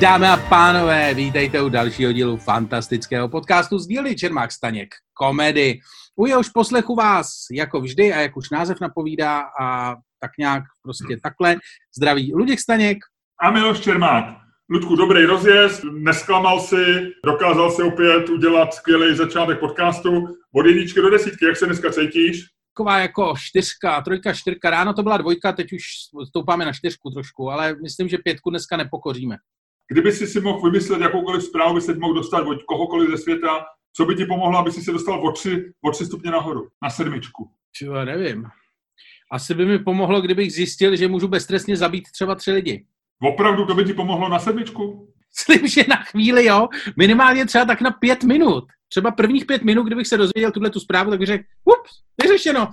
[0.00, 5.80] Dámy a pánové, vítejte u dalšího dílu fantastického podcastu z dílny Čermák Staněk komedy.
[6.16, 11.16] U jehož poslechu vás, jako vždy a jak už název napovídá a tak nějak prostě
[11.22, 11.56] takhle,
[11.96, 12.98] zdraví Luděk Staněk.
[13.40, 14.24] A Miloš Čermák.
[14.70, 20.26] Ludku, dobrý rozjezd, nesklamal si, dokázal si opět udělat skvělý začátek podcastu.
[20.54, 22.44] Od jedničky do desítky, jak se dneska cítíš?
[22.74, 24.70] Taková jako čtyřka, trojka, čtyřka.
[24.70, 25.82] Ráno to byla dvojka, teď už
[26.28, 29.36] stoupáme na čtyřku trošku, ale myslím, že pětku dneska nepokoříme.
[29.92, 33.64] Kdyby si si mohl vymyslet jakoukoliv zprávu, by se mohl dostat od kohokoliv ze světa,
[33.96, 36.90] co by ti pomohlo, aby si se dostal o tři, o tři stupně nahoru, na
[36.90, 37.50] sedmičku?
[37.72, 38.44] Čo, nevím.
[39.32, 42.86] Asi by mi pomohlo, kdybych zjistil, že můžu beztrestně zabít třeba tři lidi.
[43.22, 45.08] Opravdu to by ti pomohlo na sedmičku?
[45.48, 46.68] Myslím, že na chvíli, jo.
[46.96, 48.64] Minimálně třeba tak na pět minut.
[48.88, 51.90] Třeba prvních pět minut, kdybych se dozvěděl tuhle tu zprávu, tak bych řekl, ups,
[52.22, 52.68] vyřešeno.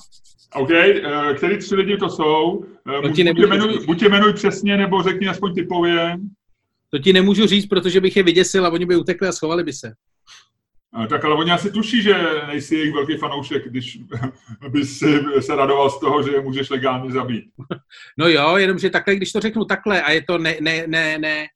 [0.55, 2.52] OK, uh, který tři lidi to jsou?
[2.52, 6.17] Uh, buď, tě jmenuj, buď tě jmenuj přesně, nebo řekni aspoň typově.
[6.94, 9.73] To ti nemůžu říct, protože bych je vyděsil a oni by utekli a schovali by
[9.73, 9.94] se.
[10.94, 12.16] A, tak ale oni asi tuší, že
[12.47, 13.99] nejsi jejich velký fanoušek, když
[14.69, 14.99] bys
[15.39, 17.44] se radoval z toho, že je můžeš legálně zabít.
[18.17, 21.47] No jo, jenomže takhle, když to řeknu takhle a je to ne, ne, ne, ne,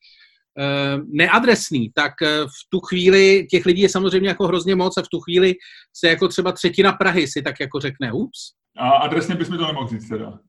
[0.58, 2.14] uh, neadresný, tak
[2.46, 5.54] v tu chvíli těch lidí je samozřejmě jako hrozně moc a v tu chvíli
[5.94, 8.40] se jako třeba třetina Prahy si tak jako řekne, ups.
[8.78, 10.40] A adresně bys mi to nemohl říct teda?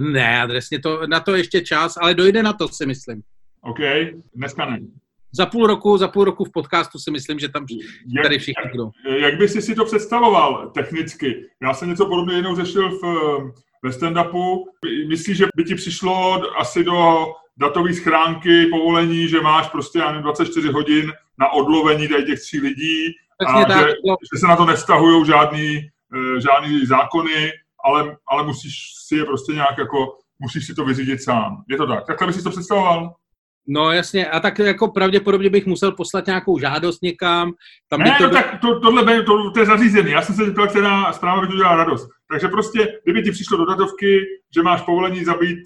[0.00, 3.22] Ne, adresně to, na to ještě čas, ale dojde na to, si myslím.
[3.64, 3.78] OK,
[4.34, 4.78] dneska ne.
[5.34, 7.66] Za půl roku, za půl roku v podcastu si myslím, že tam
[8.16, 8.90] jak, tady všichni budou.
[9.08, 11.46] Jak, jak bys si to představoval technicky?
[11.62, 13.02] Já jsem něco podobného jednou řešil v,
[13.82, 14.64] ve stand-upu.
[15.08, 20.22] Myslíš, že by ti přišlo asi do datové schránky povolení, že máš prostě já nevím,
[20.22, 23.06] 24 hodin na odlovení tady těch tří lidí
[23.48, 24.16] a tak, že, no.
[24.34, 25.76] že se na to nevztahují žádný,
[26.14, 27.52] eh, žádný zákony,
[27.84, 28.74] ale, ale musíš
[29.06, 31.64] si je prostě nějak jako, musíš si to vyřídit sám.
[31.68, 32.06] Je to tak?
[32.06, 33.14] Takhle bys si to představoval?
[33.68, 37.52] No jasně, a tak jako pravděpodobně bych musel poslat nějakou žádost někam.
[37.88, 38.24] Tam ne, to...
[38.24, 40.10] no tak to, tohle to, to je zařízený.
[40.10, 42.08] Já jsem se zeptal, která zpráva by to dělala radost.
[42.30, 44.20] Takže prostě, kdyby ti přišlo do datovky,
[44.54, 45.58] že máš povolení zabít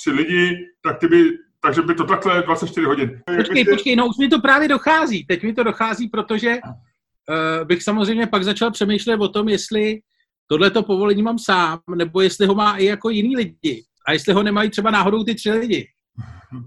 [0.00, 1.30] tři lidi, tak ty by,
[1.62, 3.20] takže by to takhle 24 hodin.
[3.36, 5.26] Počkej, počkej, no už mi to právě dochází.
[5.26, 10.00] Teď mi to dochází, protože uh, bych samozřejmě pak začal přemýšlet o tom, jestli
[10.46, 13.84] tohleto povolení mám sám, nebo jestli ho má i jako jiný lidi.
[14.06, 15.86] A jestli ho nemají třeba náhodou ty tři lidi.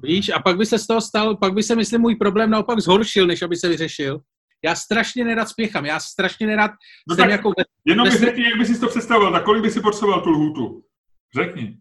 [0.04, 2.80] Víš, a pak by se z toho stal, pak by se, myslím, můj problém naopak
[2.80, 4.20] zhoršil, než aby se vyřešil.
[4.66, 6.72] Já strašně nerad spěchám, já strašně nerad
[7.10, 7.52] no jsem tak jako...
[7.86, 10.84] Jenom mi řekni, jak bys si to představoval, tak kolik by si potřeboval tu lhůtu?
[11.36, 11.78] Řekni.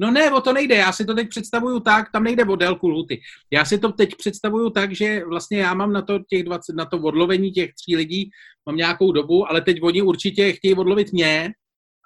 [0.00, 2.88] No ne, o to nejde, já si to teď představuju tak, tam nejde o délku
[2.88, 3.20] lhuty.
[3.50, 6.84] Já si to teď představuju tak, že vlastně já mám na to těch 20, na
[6.84, 8.30] to odlovení těch tří lidí,
[8.66, 11.52] mám nějakou dobu, ale teď oni určitě chtějí odlovit mě,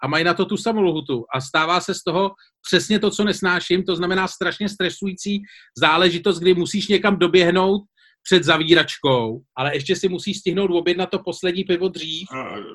[0.02, 1.24] a mají na to tu samou lhutu.
[1.34, 2.30] A stává se z toho
[2.70, 5.42] přesně to, co nesnáším, to znamená strašně stresující
[5.78, 7.82] záležitost, kdy musíš někam doběhnout
[8.24, 12.28] před zavíračkou, ale ještě si musíš stihnout objednat to poslední pivo dřív,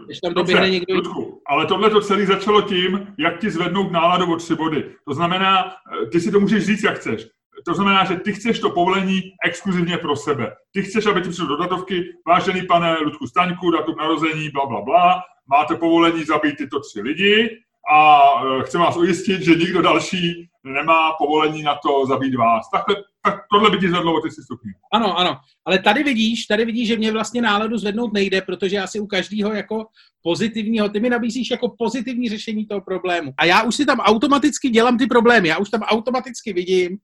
[0.07, 0.95] než tam doběhne Dobře, někdo.
[0.95, 4.95] Ludku, ale tohle to celé začalo tím, jak ti zvednout náladu o tři body.
[5.07, 7.27] To znamená, eh, ty si to můžeš říct, jak chceš.
[7.65, 10.55] To znamená, že ty chceš to povolení exkluzivně pro sebe.
[10.71, 14.81] Ty chceš, aby ti přišlo do datovky, vážený pane Ludku Staňku, datum narození, bla, bla,
[14.81, 17.49] bla, máte povolení zabít tyto tři lidi
[17.93, 18.21] a
[18.59, 22.69] e, chci vás ujistit, že nikdo další nemá povolení na to zabít vás.
[22.71, 24.71] Takhle, tak tohle by ti zvedlo o ty stupně.
[24.93, 25.37] Ano, ano.
[25.65, 29.07] Ale tady vidíš, tady vidíš, že mě vlastně náladu zvednout nejde, protože já si u
[29.07, 29.85] každého jako
[30.21, 33.33] pozitivního, ty mi nabízíš jako pozitivní řešení toho problému.
[33.37, 36.97] A já už si tam automaticky dělám ty problémy, já už tam automaticky vidím,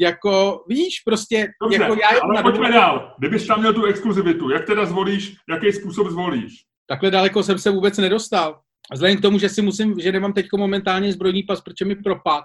[0.00, 2.20] jako, víš, prostě, Dobře, jako já...
[2.22, 3.14] ale pojďme dál.
[3.18, 6.52] Kdybys tam měl tu exkluzivitu, jak teda zvolíš, jaký způsob zvolíš?
[6.86, 8.60] Takhle daleko jsem se vůbec nedostal.
[8.90, 11.94] A vzhledem k tomu, že si musím, že nemám teď momentálně zbrojní pas, protože mi
[11.94, 12.44] propad,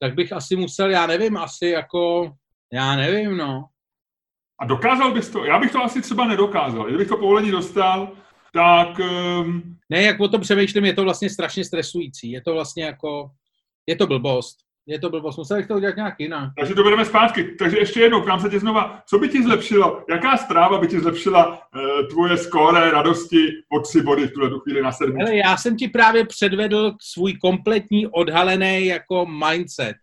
[0.00, 2.32] tak bych asi musel, já nevím, asi jako,
[2.72, 3.64] já nevím, no.
[4.60, 5.44] A dokázal bys to?
[5.44, 6.88] Já bych to asi třeba nedokázal.
[6.88, 8.12] Kdybych to povolení dostal,
[8.52, 8.98] tak...
[8.98, 9.76] Um...
[9.90, 12.30] Ne, jak o tom přemýšlím, je to vlastně strašně stresující.
[12.30, 13.30] Je to vlastně jako,
[13.86, 16.50] je to blbost je to blbost, musel bych to udělat nějak jinak.
[16.58, 17.44] Takže to bereme zpátky.
[17.44, 21.00] Takže ještě jednou, ptám se tě znova, co by ti zlepšilo, jaká zpráva by ti
[21.00, 25.22] zlepšila uh, tvoje skóre radosti o tři body v tuhle chvíli na sedmi?
[25.22, 29.96] Ale já jsem ti právě předvedl svůj kompletní odhalený jako mindset.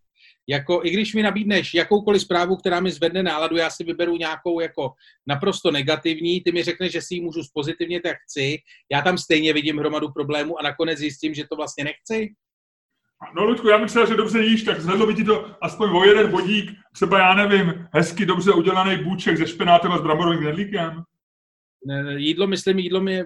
[0.49, 4.59] Jako, i když mi nabídneš jakoukoliv zprávu, která mi zvedne náladu, já si vyberu nějakou
[4.59, 4.93] jako
[5.27, 8.57] naprosto negativní, ty mi řekneš, že si ji můžu pozitivně, tak chci,
[8.91, 12.33] já tam stejně vidím hromadu problémů a nakonec zjistím, že to vlastně nechci.
[13.35, 16.31] No, Ludku, já myslím, že dobře jíš, tak zvedlo by ti to aspoň o jeden
[16.31, 21.03] bodík, třeba já nevím, hezky dobře udělaný bůček se špenátem a s bramborovým knedlíkem.
[22.15, 23.25] Jídlo, myslím, jídlo, mě,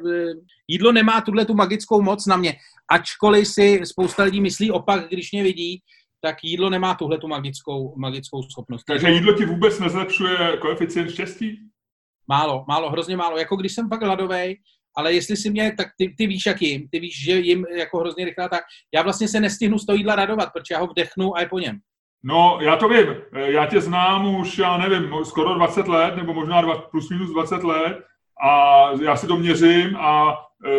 [0.68, 2.56] jídlo nemá tuhle tu magickou moc na mě.
[2.92, 5.82] Ačkoliv si spousta lidí myslí opak, když mě vidí,
[6.22, 8.84] tak jídlo nemá tuhle tu magickou, magickou schopnost.
[8.84, 11.60] Takže jídlo ti vůbec nezlepšuje koeficient štěstí?
[12.28, 13.38] Málo, málo, hrozně málo.
[13.38, 14.58] Jako když jsem pak hladový,
[14.98, 17.98] ale jestli si mě, tak ty, ty víš, jak jim, ty víš, že jim jako
[17.98, 18.62] hrozně rychle, tak
[18.94, 21.60] já vlastně se nestihnu z toho jídla radovat, protože já ho vdechnu a je po
[21.60, 21.80] něm.
[22.24, 23.16] No, já to vím.
[23.34, 27.64] Já tě znám už, já nevím, skoro 20 let, nebo možná dva, plus minus 20
[27.64, 27.98] let
[28.44, 30.72] a já si to měřím a e,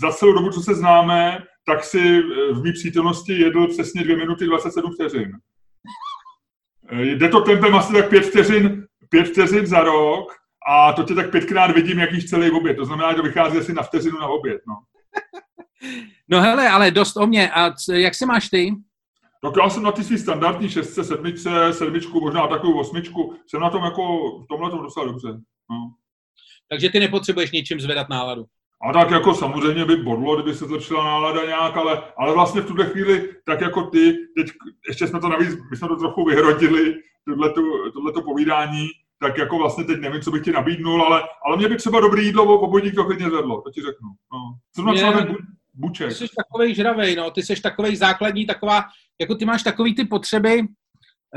[0.00, 4.16] za celou dobu, co se známe, tak si e, v mý přítomnosti jedl přesně 2
[4.16, 5.32] minuty 27 vteřin.
[6.90, 10.32] E, jde to tempem asi tak 5 vteřin, 5 vteřin za rok
[10.66, 12.76] a to tě tak pětkrát vidím, jak jíš celý oběd.
[12.76, 14.60] To znamená, že to vychází asi na vteřinu na oběd.
[14.68, 14.74] No.
[16.28, 17.50] no hele, ale dost o mě.
[17.50, 18.74] A c- jak se máš ty?
[19.42, 23.34] Tak já jsem na ty svý standardní šestce, sedmičce, sedmičku, možná takovou osmičku.
[23.46, 24.02] Jsem na tom jako
[24.38, 25.28] v tomhle tom docela dobře.
[25.70, 25.92] No.
[26.70, 28.44] Takže ty nepotřebuješ ničím zvedat náladu.
[28.88, 32.66] A tak jako samozřejmě by bodlo, kdyby se zlepšila nálada nějak, ale, ale vlastně v
[32.66, 34.46] tuhle chvíli, tak jako ty, teď
[34.88, 36.94] ještě jsme to navíc, my jsme to trochu vyhrotili,
[37.94, 38.88] tohleto povídání,
[39.24, 42.26] tak jako vlastně teď nevím, co bych ti nabídnul, ale, ale mě by třeba dobrý
[42.26, 44.08] jídlo v obodník to klidně zvedlo, to ti řeknu.
[44.32, 44.38] No.
[44.76, 45.38] Zrovna Mě- třeba ten bu,
[45.74, 46.08] buček.
[46.08, 48.84] Ty jsi takovej žravej, no, ty jsi takovej základní, taková,
[49.20, 50.62] jako ty máš takový ty potřeby,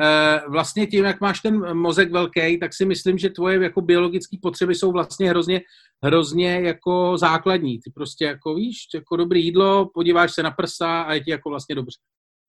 [0.02, 4.38] eh, vlastně tím, jak máš ten mozek velký, tak si myslím, že tvoje jako biologické
[4.42, 5.62] potřeby jsou vlastně hrozně,
[6.04, 7.80] hrozně jako základní.
[7.80, 11.50] Ty prostě jako víš, jako dobrý jídlo, podíváš se na prsa a je ti jako
[11.50, 11.98] vlastně dobře.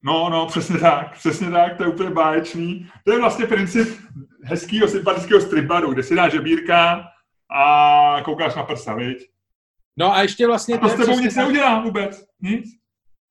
[0.05, 2.89] No, no, přesně tak, přesně tak, to je úplně báječný.
[3.05, 3.89] To je vlastně princip
[4.43, 7.05] hezkého, sympatického striparu, kde si dáš žebírka
[7.57, 9.19] a koukáš na prsa, viď?
[9.97, 10.75] No a ještě vlastně...
[10.75, 12.65] A to je s tebou přesně nic tak- neudělá vůbec, nic.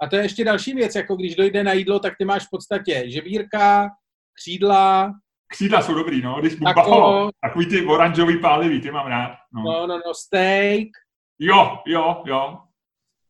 [0.02, 2.50] A to je ještě další věc, jako když dojde na jídlo, tak ty máš v
[2.52, 3.90] podstatě žebírka,
[4.42, 5.14] křídla,
[5.54, 9.32] Křídla jsou dobrý, no, když Tako- buffalo, takový ty oranžový pálivý, ty mám rád.
[9.54, 9.64] No.
[9.64, 10.88] no, no, no, steak.
[11.40, 12.58] Jo, jo, jo.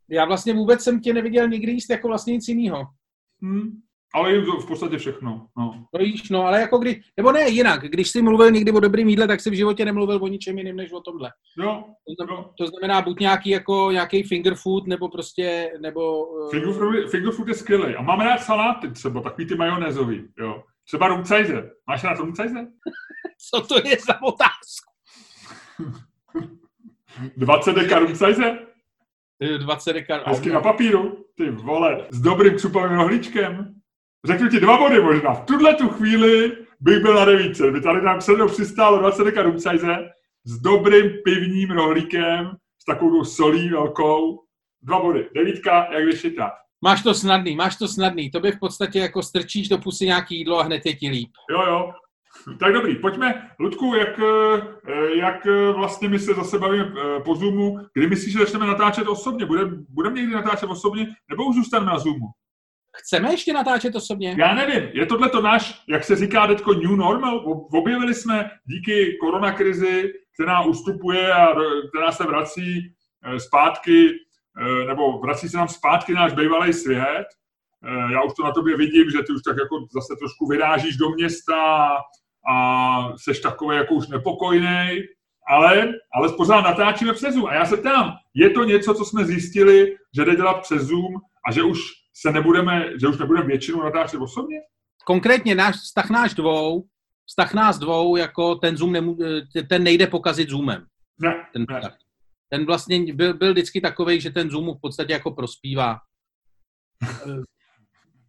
[0.10, 2.84] Já vlastně vůbec jsem tě neviděl nikdy jíst jako vlastně nic jiného.
[3.46, 3.72] Hm.
[4.14, 5.86] Ale jim to v podstatě všechno, no.
[5.92, 9.10] To víš, no, ale jako když, nebo ne jinak, když jsi mluvil někdy o dobrým
[9.10, 11.32] jídle, tak si v životě nemluvil o ničem jiném než o tomhle.
[11.58, 12.50] Jo, To znamená, jo.
[12.58, 16.26] to znamená buď nějaký jako nějaký finger food, nebo prostě, nebo...
[16.48, 17.96] eh, Finger food, finger food je skvělý.
[17.96, 20.64] A mám rád saláty třeba, takový ty majonézový, jo.
[20.88, 21.72] Třeba rumcajze.
[21.88, 22.68] Máš rád rumcajze?
[23.52, 24.94] Co to je za otázku?
[27.38, 28.60] 20 deka rumcajze?
[29.42, 30.24] Eh, 20 dekar.
[30.26, 33.74] Hezky na papíru, ty vole, s dobrým křupovým rohlíčkem.
[34.26, 35.34] Řeknu ti dva body možná.
[35.34, 37.72] V tuhle tu chvíli bych byl na devíce.
[37.72, 40.10] By tady nám sedlo přistálo 20 deka rumcajze
[40.44, 42.52] s dobrým pivním rohlíkem,
[42.82, 44.44] s takovou solí velkou.
[44.82, 45.30] Dva body.
[45.36, 46.52] Devítka, jak vyšitá.
[46.82, 48.32] Máš to snadný, máš to snadný.
[48.32, 51.30] To by v podstatě jako strčíš do pusy nějaký jídlo a hned je ti líp.
[51.52, 51.92] Jo, jo.
[52.60, 57.36] Tak dobrý, pojďme, Ludku, jak, eh, jak eh, vlastně my se zase bavíme eh, po
[57.36, 59.46] Zoomu, kdy myslíš, že začneme natáčet osobně?
[59.46, 62.26] Budeme budem někdy natáčet osobně, nebo už zůstaneme na Zoomu?
[62.96, 64.36] Chceme ještě natáčet osobně?
[64.40, 67.38] Já nevím, je tohle to náš, jak se říká teďko new normal?
[67.38, 71.48] Ob- Objevili jsme díky koronakrizi, která ustupuje a
[71.90, 72.94] která se vrací
[73.38, 74.10] zpátky,
[74.88, 77.26] nebo vrací se nám zpátky náš bývalý svět.
[78.12, 81.10] Já už to na tobě vidím, že ty už tak jako zase trošku vyrážíš do
[81.10, 81.88] města
[82.50, 85.00] a seš takový jako už nepokojný,
[85.50, 87.46] ale, ale pořád natáčíme přes Zoom.
[87.46, 91.14] A já se ptám, je to něco, co jsme zjistili, že jde dělat přes Zoom
[91.48, 91.80] a že už
[92.14, 94.58] se nebudeme, že už nebudeme většinou natáčet osobně?
[95.06, 96.84] Konkrétně náš vztah náš dvou,
[97.26, 99.18] vztah nás dvou, jako ten Zoom nemů,
[99.58, 100.86] eh, ten nejde pokazit Zoomem.
[101.22, 101.80] Ne, Ten, ne.
[101.80, 101.98] vztah.
[102.50, 105.98] ten vlastně byl, byl vždycky takový, že ten Zoom v podstatě jako prospívá.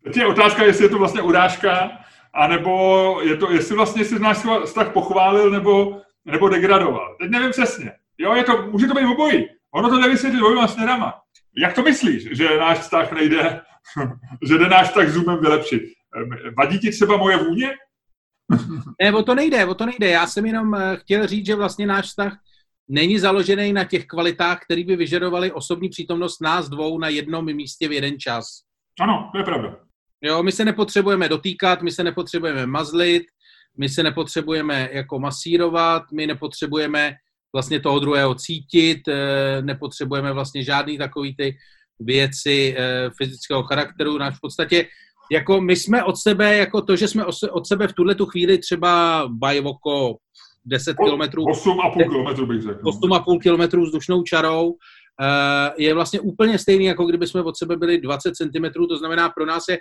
[0.04, 1.90] Teď je otázka, jestli je to vlastně urážka,
[2.34, 7.16] anebo je to, jestli vlastně si náš vztah pochválil nebo, nebo degradoval.
[7.20, 7.92] Teď nevím přesně.
[8.18, 9.46] Jo, je to, může to být obojí.
[9.74, 11.14] Ono to nevysvětlí dvojima směrama.
[11.56, 13.60] Jak to myslíš, že náš vztah nejde,
[14.48, 15.82] že jde náš vztah zoomem vylepšit?
[16.58, 17.74] Vadí ti třeba moje vůně?
[19.02, 20.08] Ne, o to nejde, o to nejde.
[20.08, 22.38] Já jsem jenom eh, chtěl říct, že vlastně náš vztah
[22.88, 27.88] není založený na těch kvalitách, které by vyžadovaly osobní přítomnost nás dvou na jednom místě
[27.88, 28.44] v jeden čas.
[29.00, 29.76] Ano, to je pravda.
[30.22, 33.22] Jo, my se nepotřebujeme dotýkat, my se nepotřebujeme mazlit,
[33.78, 37.14] my se nepotřebujeme jako masírovat, my nepotřebujeme
[37.52, 41.56] vlastně toho druhého cítit, eh, nepotřebujeme vlastně žádný takový ty
[42.00, 44.18] věci eh, fyzického charakteru.
[44.18, 44.86] Náš v podstatě,
[45.32, 48.58] jako my jsme od sebe, jako to, že jsme od sebe v tuhle tu chvíli
[48.58, 50.16] třeba bajvoko
[50.64, 52.80] 10 kilometrů 8,5 kilometru bych řekl.
[52.82, 54.74] 8,5 kilometrů vzdušnou čarou,
[55.76, 59.46] je vlastně úplně stejný, jako kdyby jsme od sebe byli 20 cm, to znamená pro
[59.46, 59.78] nás je,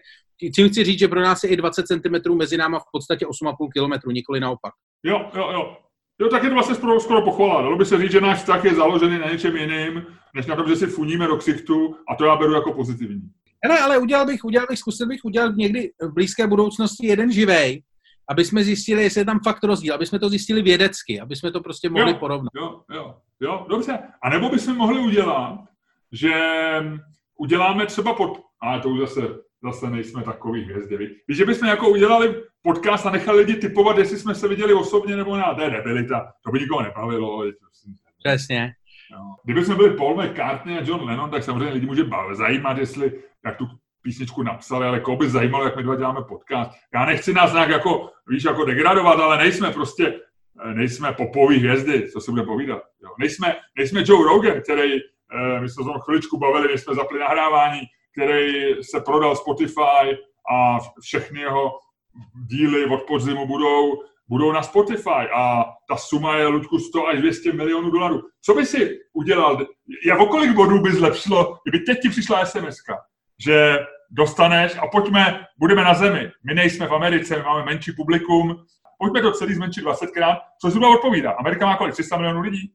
[0.56, 3.68] tím chci říct, že pro nás je i 20 cm mezi náma v podstatě 8,5
[3.74, 4.74] km, nikoli naopak.
[5.04, 5.78] Jo, jo, jo.
[6.22, 7.62] Jo, tak je to vlastně skoro, skoro pochvala.
[7.62, 10.68] Dalo by se říct, že náš vztah je založený na něčem jiným, než na tom,
[10.68, 13.22] že si funíme do ksichtu a to já beru jako pozitivní.
[13.70, 17.84] Ne, ale udělal bych, udělal bych, zkusil bych udělat někdy v blízké budoucnosti jeden živej,
[18.30, 21.52] aby jsme zjistili, jestli je tam fakt rozdíl, aby jsme to zjistili vědecky, aby jsme
[21.52, 22.50] to prostě mohli jo, porovnat.
[22.56, 24.00] Jo, jo, jo, dobře.
[24.24, 25.60] A nebo bychom mohli udělat,
[26.12, 26.34] že
[27.38, 28.42] uděláme třeba pod...
[28.62, 29.22] Ale to už zase,
[29.64, 30.98] zase nejsme takový hvězdy.
[31.28, 35.16] Víš, že bychom jako udělali podcast a nechali lidi typovat, jestli jsme se viděli osobně
[35.16, 35.44] nebo ne.
[35.56, 36.32] To je debilita.
[36.44, 37.44] To by nikoho nebavilo.
[38.24, 38.74] Přesně.
[39.12, 39.36] No.
[39.44, 42.04] Kdyby jsme byli Paul McCartney a John Lennon, tak samozřejmě lidi může
[42.34, 43.68] zajímat, jestli, jak tu
[44.02, 46.72] písničku napsali, ale koho by zajímalo, jak my dva děláme podcast.
[46.94, 50.20] Já nechci nás nějak jako, víš, jako degradovat, ale nejsme prostě,
[50.66, 52.82] eh, nejsme popový hvězdy, co se bude povídat.
[53.04, 53.10] Jo.
[53.20, 58.74] Nejsme, nejsme Joe Rogan, který, eh, my jsme se chviličku bavili, jsme zapli nahrávání, který
[58.84, 60.18] se prodal Spotify
[60.52, 61.72] a všechny jeho
[62.48, 63.98] díly od podzimu budou
[64.30, 68.22] budou na Spotify a ta suma je, Ludku, 100 až 200 milionů dolarů.
[68.42, 69.68] Co by si udělal?
[70.06, 72.78] Jak o kolik bodů by zlepšilo, kdyby teď ti přišla sms
[73.40, 73.80] že
[74.12, 76.32] dostaneš a pojďme, budeme na zemi.
[76.44, 78.66] My nejsme v Americe, my máme menší publikum,
[78.98, 81.32] pojďme to celý zmenšit 20krát, co zhruba odpovídá.
[81.32, 81.94] Amerika má kolik?
[81.94, 82.74] 300 milionů lidí?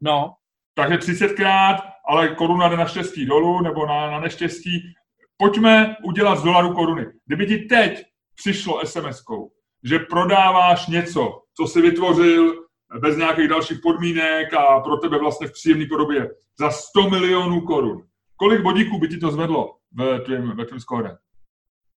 [0.00, 0.34] No.
[0.74, 1.76] Takže 30krát,
[2.08, 4.94] ale koruna jde na štěstí dolů nebo na, na neštěstí.
[5.36, 7.06] Pojďme udělat z dolaru koruny.
[7.26, 9.50] Kdyby ti teď přišlo SMS-kou,
[9.84, 12.54] že prodáváš něco, co si vytvořil
[13.00, 18.02] bez nějakých dalších podmínek a pro tebe vlastně v příjemné podobě za 100 milionů korun.
[18.42, 21.16] Kolik bodíků by ti to zvedlo ve tvém, ve tvém skóre?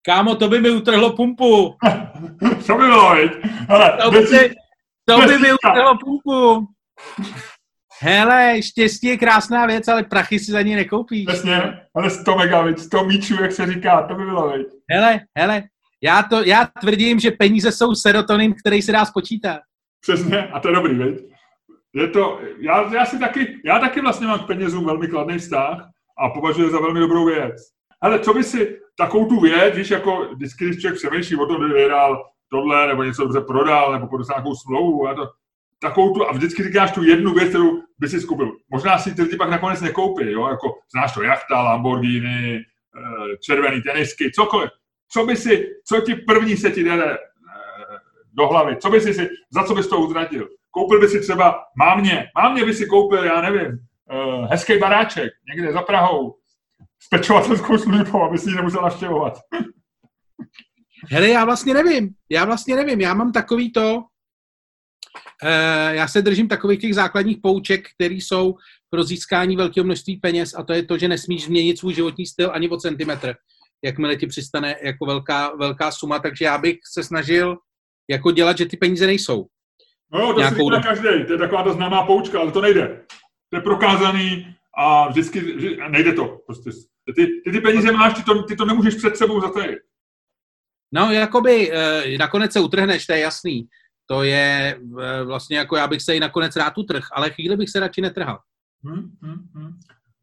[0.07, 1.77] Kámo, to by mi utrhlo pumpu.
[2.67, 3.33] to by bylo, viď?
[3.69, 4.55] Hele, to, by,
[5.05, 6.67] to by mi utrhlo pumpu.
[8.01, 11.27] Hele, štěstí je krásná věc, ale prachy si za ní nekoupíš.
[11.27, 14.67] Přesně, ale 100 megabit, 100 míčů, jak se říká, to by bylo, viď?
[14.91, 15.63] Hele, hele,
[16.03, 19.61] já, to, já tvrdím, že peníze jsou serotonin, který se dá spočítat.
[20.01, 21.19] Přesně, a to je dobrý, viď?
[21.95, 25.93] Je to, já, já, si taky, já taky vlastně mám k penězům velmi kladný vztah
[26.23, 27.55] a považuji za velmi dobrou věc.
[28.01, 31.65] Ale co by si takovou tu věc, víš, jako vždycky, když člověk přemýšlí o tom,
[31.65, 35.29] kdy vyhrál tohle, nebo něco dobře prodal, nebo podepsal nějakou smlouvu, a to,
[35.81, 38.53] takovou tu, a vždycky říkáš tu jednu věc, kterou by si skupil.
[38.71, 43.83] Možná si ty lidi pak nakonec nekoupí, jo, jako znáš to jachta, Lamborghini, eh, červený
[43.83, 44.71] tenisky, cokoliv
[45.13, 47.17] co by si, co ti první se ti jde eh,
[48.33, 50.49] do hlavy, co by si za co bys to utratil?
[50.71, 53.79] Koupil by si třeba mámě, mámě by si koupil, já nevím,
[54.51, 56.35] hezký baráček někde za Prahou
[57.03, 59.39] s pečovatelskou službou, aby si ji nemusel naštěvovat.
[61.11, 66.49] Hele, já vlastně nevím, já vlastně nevím, já mám takový to, uh, já se držím
[66.49, 68.55] takových těch základních pouček, které jsou
[68.91, 72.51] pro získání velkého množství peněz a to je to, že nesmíš změnit svůj životní styl
[72.53, 73.35] ani o centimetr
[73.85, 77.57] jakmile ti přistane jako velká, velká suma, takže já bych se snažil
[78.11, 79.47] jako dělat, že ty peníze nejsou.
[80.13, 83.05] No jo, to si každý, to je taková ta známá poučka, ale to nejde.
[83.53, 85.57] To je prokázaný a vždycky
[85.89, 86.39] nejde to.
[86.47, 86.71] Prostě.
[87.17, 89.79] Ty, ty, ty peníze máš, ty to, ty to nemůžeš před sebou zatajit.
[90.95, 93.69] No, jakoby e, nakonec se utrhneš, to je jasný.
[94.07, 97.71] To je e, vlastně jako já bych se i nakonec rád utrh, ale chvíli bych
[97.71, 98.39] se radši netrhal.
[98.85, 99.73] Hmm, hmm, hmm.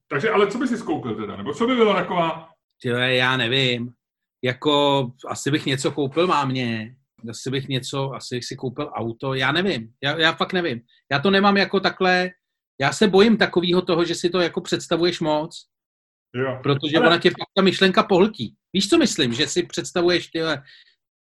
[0.10, 1.36] Takže, ale co by si skoupil teda?
[1.36, 2.50] Nebo co by byla taková
[2.82, 3.92] Tyhle, já nevím.
[4.44, 6.96] Jako, asi bych něco koupil mámě,
[7.30, 10.82] asi bych něco, asi bych si koupil auto, já nevím, já, já fakt nevím.
[11.12, 12.30] Já to nemám jako takhle,
[12.82, 15.66] já se bojím takového toho, že si to jako představuješ moc,
[16.36, 16.60] jo.
[16.64, 17.08] protože Ale...
[17.08, 18.56] ona tě pak ta myšlenka pohltí.
[18.74, 19.34] Víš, co myslím?
[19.34, 20.64] Že si představuješ tyhle,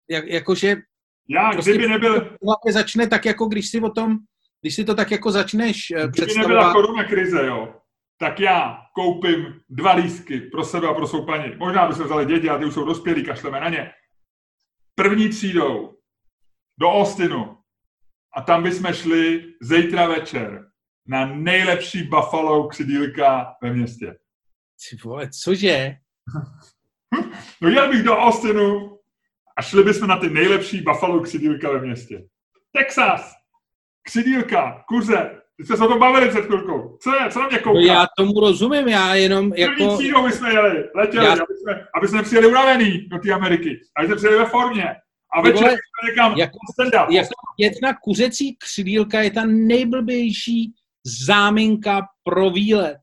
[0.10, 0.76] jak, jakože
[1.30, 2.38] já, prostě kdyby nebyl...
[2.70, 4.18] začne tak, jako když si o tom,
[4.62, 6.46] když si to tak jako začneš eh, kdyby představovat...
[6.46, 7.76] Kdyby nebyla koruna krize, jo,
[8.20, 11.56] tak já koupím dva lístky pro sebe a pro svou paní.
[11.58, 13.92] Možná by se vzali děti, a ty už jsou dospělí, kašleme na ně.
[14.96, 15.98] První třídou
[16.80, 17.58] do Austinu
[18.36, 20.73] a tam bychom šli zítra večer
[21.08, 24.16] na nejlepší Buffalo křidílka ve městě.
[24.90, 25.96] Ty vole, cože?
[27.62, 29.00] no jel bych do Austinu
[29.58, 32.24] a šli bychom na ty nejlepší Buffalo křidílka ve městě.
[32.72, 33.34] Texas,
[34.04, 36.98] křidílka, kuře, ty jste se o tom bavili před chvilkou.
[37.02, 37.30] Co je?
[37.32, 37.80] Co na mě kouká?
[37.80, 39.74] No já tomu rozumím, já jenom jako...
[39.74, 41.32] První třídou jsme jeli, letěli, já...
[41.32, 43.80] aby, jsme, aby jsme přijeli unavený do té Ameriky.
[43.98, 44.96] Aby jsme přijeli ve formě.
[45.36, 45.76] A večer vole,
[46.10, 46.58] někam jako.
[47.10, 50.74] Jako jedna kuřecí křidílka je ta nejblbější
[51.06, 52.98] záminka pro výlet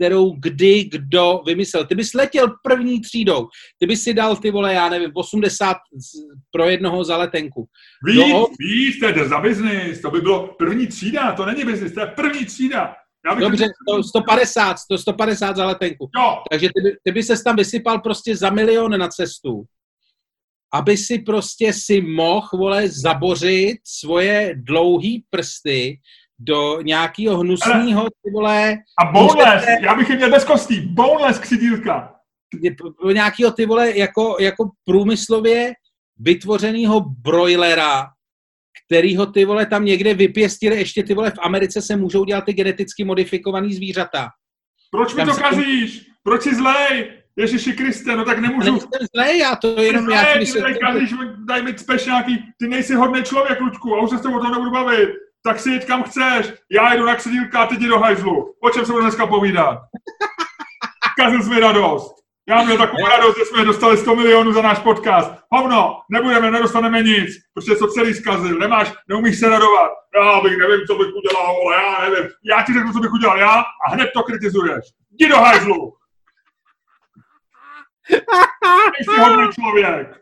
[0.00, 1.86] kterou kdy kdo vymyslel.
[1.86, 5.76] Ty bys letěl první třídou, ty bys si dal, ty vole, já nevím, 80
[6.50, 7.68] pro jednoho za letenku.
[8.06, 8.46] Víc, Do...
[8.58, 12.06] víc, to je za biznis, to by bylo první třída, to není biznis, to je
[12.06, 12.94] první třída.
[13.26, 16.10] Já bych Dobře, to 150, to 150 za letenku.
[16.18, 16.42] Jo.
[16.50, 19.64] Takže ty by, ty by ses tam vysypal prostě za milion na cestu,
[20.72, 25.98] aby si prostě si mohl, vole, zabořit svoje dlouhý prsty
[26.40, 28.76] do nějakého hnusného, ty vole...
[29.00, 29.78] A boneless, můžete...
[29.82, 32.14] já bych je měl bez kostí, boneless křidílka.
[33.12, 35.72] nějakého ty vole jako, jako průmyslově
[36.18, 38.06] vytvořeného broilera,
[38.86, 42.52] kterýho ty vole tam někde vypěstili, ještě ty vole v Americe se můžou dělat ty
[42.52, 44.28] geneticky modifikovaný zvířata.
[44.90, 46.06] Proč mi to kazíš?
[46.22, 47.12] Proč jsi zlej?
[47.36, 48.70] Ježiši Kriste, no tak nemůžu...
[48.70, 50.04] Nejsem zlej, já to jenom...
[50.04, 50.24] Zlej, já
[51.44, 51.74] daj mi
[52.06, 55.08] nějaký, ty nejsi hodný člověk, Lučku, a už se s tebou o tom nebudu bavit.
[55.42, 58.54] Tak si jeď kam chceš, já jdu na ksedílka a ty jdi do hajzlu.
[58.60, 59.78] O čem se budu dneska povídat?
[61.16, 62.14] Kazil jsi mi radost.
[62.48, 65.32] Já měl takovou radost, že jsme dostali 100 milionů za náš podcast.
[65.50, 69.90] Hovno, nebudeme, nedostaneme nic, protože to celý zkazil, nemáš, neumíš se radovat.
[70.14, 72.30] Já bych nevím, co bych udělal, ale já nevím.
[72.44, 74.84] Já ti řeknu, co bych udělal já a hned to kritizuješ.
[75.10, 75.92] Jdi do hajzlu.
[79.00, 80.08] Jsi hodný člověk.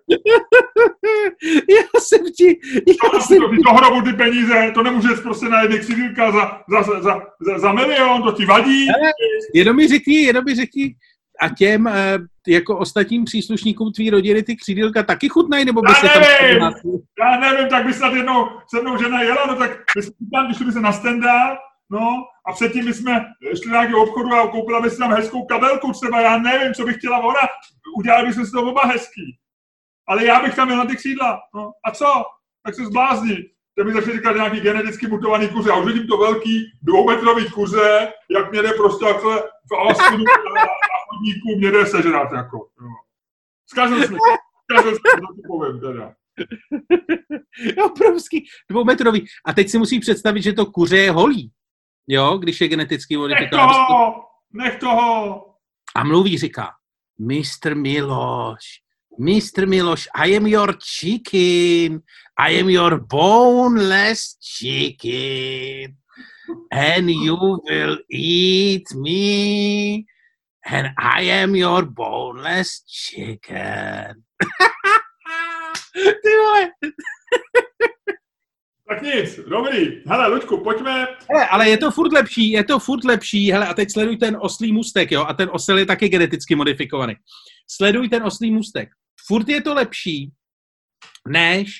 [1.68, 2.60] Já jsem ti...
[2.86, 3.62] Já jsem ti...
[3.64, 7.72] Do hrobu ty peníze, to nemůžeš prostě na jedné křidílka za, za, za, za, za
[7.72, 8.86] milion, to ti vadí.
[9.54, 10.94] Jenom mi řekni, jenom mi řekni,
[11.40, 12.18] a těm eh,
[12.48, 16.74] jako ostatním příslušníkům tvý rodiny ty křídílka taky chutnají, nebo by já se nevím, tam...
[17.20, 20.46] Já nevím, tak by snad jednou se mnou žena jela, no tak by se tam,
[20.46, 21.58] když by se na stenda,
[21.90, 23.26] no, a předtím my jsme
[23.62, 26.96] šli na obchodu a koupila by si tam hezkou kabelku třeba, já nevím, co bych
[26.96, 27.40] chtěla ona,
[27.96, 29.38] udělali bychom si to oba hezký.
[30.08, 32.06] Ale já bych tam měl na ty křídla, no, a co?
[32.64, 33.36] Tak se zblázni.
[33.74, 35.70] Teď mi začali říkat nějaký geneticky mutovaný kuře.
[35.70, 40.66] A už vidím to velký dvoumetrový kuře, jak mě jde prostě takhle v Alaskinu na,
[41.08, 42.68] chodníku, mě jde sežrat jako.
[43.66, 44.18] Zkazil jsme,
[44.70, 46.14] zkazil jsme, to povím teda.
[47.84, 49.26] Obrovský, dvoumetrový.
[49.44, 51.52] A teď si musí představit, že to kuře je holý.
[52.08, 53.68] Jo, když je geneticky modifikovaný.
[53.68, 54.24] Nech toho!
[54.52, 55.44] Nech toho!
[55.94, 56.70] A mluví, říká,
[57.18, 57.74] Mr.
[57.74, 58.64] Miloš,
[59.18, 59.66] Mr.
[59.66, 62.02] Miloš, I am your chicken.
[62.38, 65.96] I am your boneless chicken.
[66.70, 67.36] And you
[67.68, 70.04] will eat me.
[70.64, 74.22] And I am your boneless chicken.
[76.22, 76.70] Ty vole.
[78.88, 80.02] Tak nic, dobrý.
[80.06, 81.06] Hele, Luďku, pojďme.
[81.30, 83.52] Hele, ale je to furt lepší, je to furt lepší.
[83.52, 87.14] Hele, a teď sleduj ten oslý mustek, jo, a ten osel je taky geneticky modifikovaný.
[87.70, 88.88] Sleduj ten oslý mustek.
[89.26, 90.32] Furt je to lepší,
[91.28, 91.70] než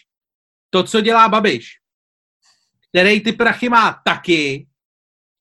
[0.71, 1.71] to, co dělá Babiš,
[2.89, 4.69] který ty prachy má taky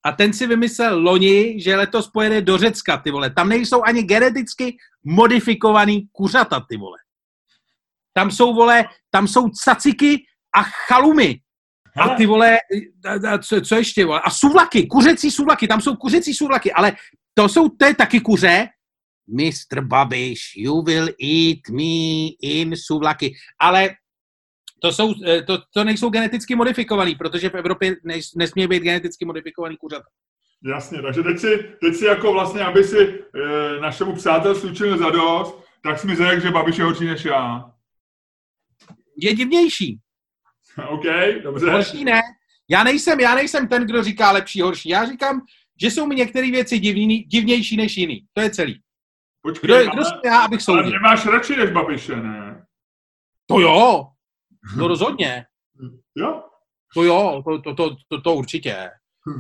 [0.05, 3.29] a ten si vymyslel loni, že letos pojede do Řecka, ty vole.
[3.29, 6.97] Tam nejsou ani geneticky modifikovaný kuřata, ty vole.
[8.13, 10.25] Tam jsou, vole, tam jsou caciky
[10.55, 11.41] a chalumy.
[11.97, 12.57] A ty vole,
[13.41, 14.21] co, co ještě, vole?
[14.23, 16.91] A suvlaky, kuřecí suvlaky, tam jsou kuřecí suvlaky, ale
[17.33, 18.67] to jsou, to je taky kuře.
[19.29, 19.81] Mr.
[19.81, 23.33] Babiš, you will eat me in suvlaky.
[23.61, 23.89] Ale
[24.81, 27.95] to, jsou, eh, to, to nejsou geneticky modifikovaný, protože v Evropě
[28.35, 30.05] nesmí být geneticky modifikovaný kuřata.
[30.63, 35.63] Jasně, takže teď si, teď si jako vlastně, aby si e, našemu přátelství učinil zadost,
[35.83, 37.71] tak jsi mi řekl, že Babiš je horší než já.
[39.17, 39.99] Je divnější.
[40.89, 41.05] OK,
[41.43, 41.71] dobře.
[41.71, 42.21] Horší ne.
[42.69, 44.89] Já nejsem, já nejsem ten, kdo říká lepší, horší.
[44.89, 45.41] Já říkám,
[45.81, 48.25] že jsou mi některé věci divný, divnější než jiný.
[48.33, 48.81] To je celý.
[49.41, 50.83] Počkej, kdo, kdo jsem já, abych soudil?
[50.83, 52.65] Ale nemáš radši než Babiše, ne?
[53.45, 54.07] To jo,
[54.75, 55.45] No rozhodně.
[56.15, 56.43] Jo?
[56.93, 58.89] To jo, to, to, to, to, to určitě.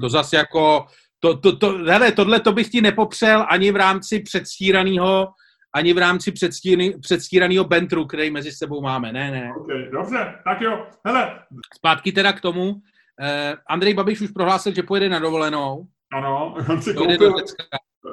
[0.01, 0.85] To zase jako,
[1.19, 5.27] to, to, to, hele, tohle to bych ti nepopřel ani v rámci předstíraného
[5.75, 6.31] ani v rámci
[7.01, 9.13] předstíraného bentru, který mezi sebou máme.
[9.13, 9.53] Ne, ne.
[9.61, 10.87] Okay, dobře, tak jo.
[11.05, 11.39] Hele.
[11.75, 12.75] Zpátky teda k tomu.
[13.21, 15.87] Eh, Andrej Babiš už prohlásil, že pojede na dovolenou.
[16.13, 17.35] Ano, on si koupil,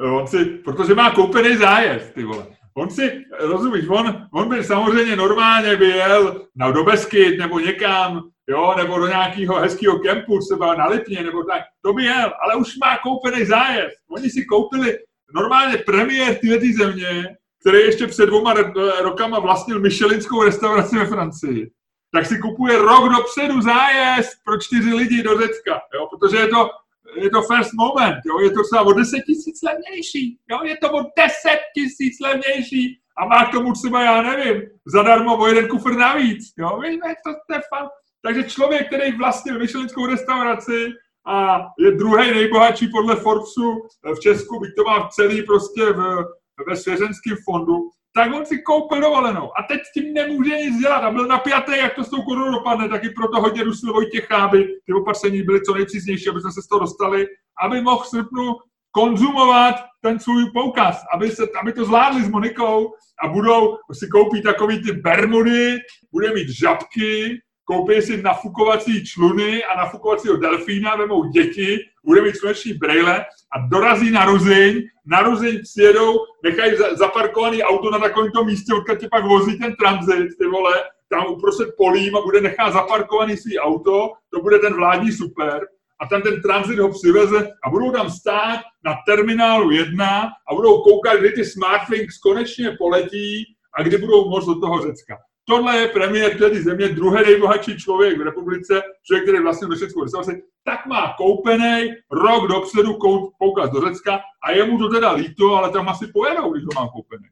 [0.03, 2.47] on si, protože má koupený zájezd, ty vole.
[2.77, 8.23] On si, rozumíš, on, on by samozřejmě normálně by jel na do Beskyt nebo někam,
[8.51, 12.57] jo, nebo do nějakého hezkého kempu, třeba na Lipně, nebo tak, to by jel, ale
[12.57, 13.97] už má koupený zájezd.
[14.11, 14.99] Oni si koupili
[15.35, 18.55] normálně premiér tyhle země, který ještě před dvouma
[19.01, 21.71] rokama vlastnil Michelinskou restauraci ve Francii,
[22.13, 26.71] tak si kupuje rok dopředu zájezd pro čtyři lidi do Řecka, jo, protože je to
[27.17, 28.41] je to first moment, jo?
[28.41, 30.59] je to třeba o 10 tisíc levnější, jo?
[30.65, 31.37] je to o 10
[31.75, 36.81] tisíc levnější a má k tomu třeba, já nevím, zadarmo o jeden kufr navíc, jo,
[36.81, 37.91] Víme, to, to je fakt.
[38.23, 40.89] Takže člověk, který vlastnil Michelinskou restauraci
[41.27, 46.25] a je druhý nejbohatší podle Forbesu v Česku, byť to má celý prostě v,
[46.69, 47.75] ve svěřenském fondu,
[48.17, 49.51] tak on si koupil dovolenou.
[49.59, 50.99] A teď s tím nemůže nic dělat.
[50.99, 54.65] A byl napjatý, jak to s tou korunou dopadne, taky proto hodně dusil Vojtěch aby
[54.87, 57.27] ty opatření byly co nejpřísnější, aby jsme se z toho dostali,
[57.63, 58.57] aby mohl v srpnu
[58.91, 62.93] konzumovat ten svůj poukaz, aby, se, aby to zvládli s Monikou
[63.25, 65.79] a budou si koupit takový ty bermudy,
[66.13, 72.73] bude mít žabky, koupí si nafukovací čluny a nafukovacího delfína, vemou děti, bude mít sluneční
[72.73, 73.25] brejle
[73.57, 79.09] a dorazí na Ruziň, na Ruziň přijedou, nechají zaparkovaný auto na takovémto místě, odkud tě
[79.11, 80.75] pak vozí ten tranzit, ty vole,
[81.09, 85.67] tam uprostřed polím a bude nechá zaparkovaný svý auto, to bude ten vládní super
[86.01, 90.83] a tam ten transit ho přiveze a budou tam stát na terminálu 1 a budou
[90.83, 95.19] koukat, kdy ty Smartthings konečně poletí a kdy budou moct do toho Řecka.
[95.45, 100.03] Tohle je premiér této země, druhý nejbohatší člověk v republice, člověk, který vlastně do Řecku
[100.03, 102.95] restauraci, tak má koupený rok dopředu
[103.39, 106.83] koukat do Řecka a je mu to teda líto, ale tam asi pojedou, když ho
[106.83, 107.25] má koupený.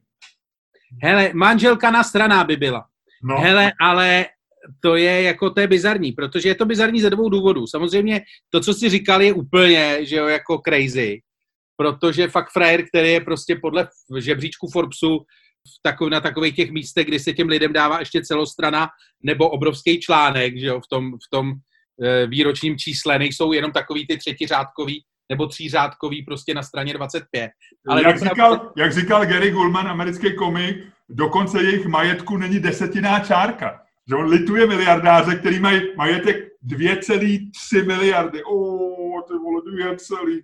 [1.03, 2.85] Hele, manželka na straná by byla.
[3.23, 3.37] No.
[3.37, 4.25] Hele, ale
[4.79, 7.67] to je jako, to je bizarní, protože je to bizarní ze dvou důvodů.
[7.67, 11.21] Samozřejmě to, co si říkal, je úplně, že jo, jako crazy,
[11.77, 13.87] protože fakt frajer, který je prostě podle
[14.19, 15.19] žebříčku Forbesu
[15.81, 18.89] takov, na takových těch místech, kdy se těm lidem dává ještě celostrana
[19.23, 21.53] nebo obrovský článek, že jo, v tom, v tom
[22.01, 27.51] e, výročním čísle, nejsou jenom takový ty třetiřádkový nebo třířádkový prostě na straně 25.
[27.87, 30.77] Ale jak, říkal, jak říkal Gary Gulman, americký komik,
[31.09, 33.79] dokonce jejich majetku není desetiná čárka.
[34.09, 38.43] Že on lituje miliardáře, který mají majetek 2,3 miliardy.
[38.43, 40.41] O, ty vole, 2,3,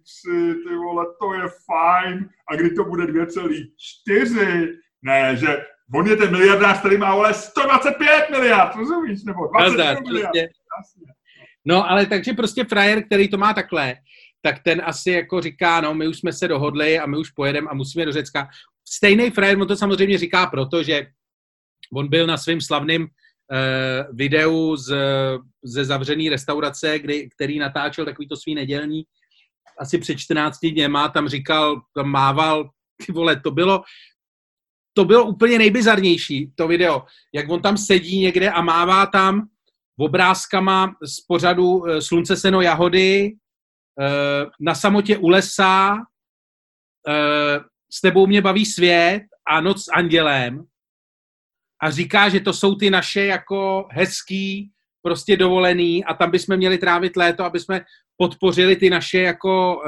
[0.68, 2.30] ty vole, to je fajn.
[2.50, 4.78] A kdy to bude 2,4?
[5.02, 9.24] Ne, že on je ten miliardář, který má, vole, 125 miliard, rozumíš?
[9.24, 10.32] Nebo 20 miliard.
[11.66, 13.96] No, ale takže prostě frajer, který to má takhle,
[14.42, 17.68] tak ten asi jako říká, no, my už jsme se dohodli a my už pojedeme
[17.70, 18.50] a musíme do Řecka.
[18.88, 21.08] Stejný frajer, on to samozřejmě říká proto, že
[21.94, 23.08] on byl na svém slavném
[23.52, 24.94] Eh, videu z,
[25.64, 29.04] ze zavřené restaurace, kdy, který natáčel takový to svý nedělní
[29.80, 32.70] asi před 14 dněma, tam říkal, tam mával,
[33.06, 33.84] ty vole, to bylo,
[34.94, 39.48] to bylo úplně nejbizarnější, to video, jak on tam sedí někde a mává tam
[40.00, 43.34] obrázkama z pořadu eh, Slunce, seno, jahody,
[44.02, 45.98] eh, na samotě u lesa,
[47.92, 50.66] s tebou mě baví svět a noc s andělem.
[51.82, 54.72] A říká, že to jsou ty naše jako hezký
[55.02, 57.86] prostě dovolený a tam bychom měli trávit léto, aby jsme
[58.18, 59.82] podpořili ty naše jako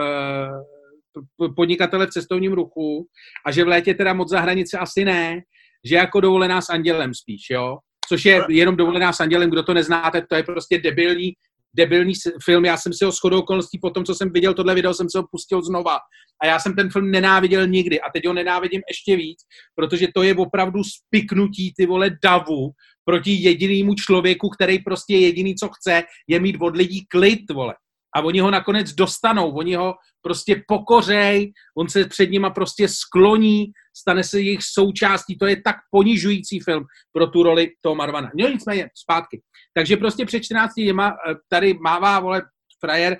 [1.55, 3.07] podnikatele v cestovním ruchu
[3.45, 5.41] a že v létě teda moc za hranice asi ne,
[5.85, 7.77] že jako dovolená s andělem spíš, jo?
[8.09, 11.33] Což je jenom dovolená s andělem, kdo to neznáte, to je prostě debilní
[11.73, 14.93] debilní film, já jsem si ho shodou okolností po tom, co jsem viděl tohle video,
[14.93, 15.97] jsem se ho pustil znova
[16.43, 19.39] a já jsem ten film nenáviděl nikdy a teď ho nenávidím ještě víc,
[19.75, 22.71] protože to je opravdu spiknutí ty vole davu
[23.05, 27.73] proti jedinému člověku, který prostě jediný, co chce, je mít od lidí klid, vole.
[28.15, 33.71] A oni ho nakonec dostanou, oni ho prostě pokořej, on se před nima prostě skloní,
[33.97, 38.31] stane se jejich součástí, to je tak ponižující film pro tu roli toho Marvana.
[38.39, 39.41] No nicméně, zpátky.
[39.73, 42.41] Takže prostě před 14 dněma eh, tady mává, vole,
[42.79, 43.17] frajer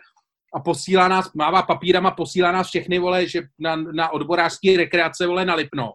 [0.56, 5.46] a posílá nás, mává papírama, posílá nás všechny, vole, že na, na odborářský rekreace, vole,
[5.46, 5.94] na Lipno.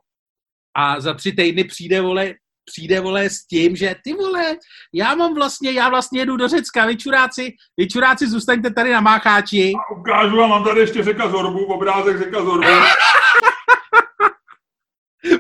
[0.77, 2.35] A za tři týdny přijde, vole,
[2.67, 4.57] přijde, vole, s tím, že ty vole,
[4.95, 9.01] já mám vlastně, já vlastně jedu do Řecka, vy čuráci, vy čuráci zůstaňte tady na
[9.01, 9.73] Mácháči.
[9.75, 12.67] A ukážu vám, mám tady ještě řeka Zorbu, obrázek řeka Zorbu.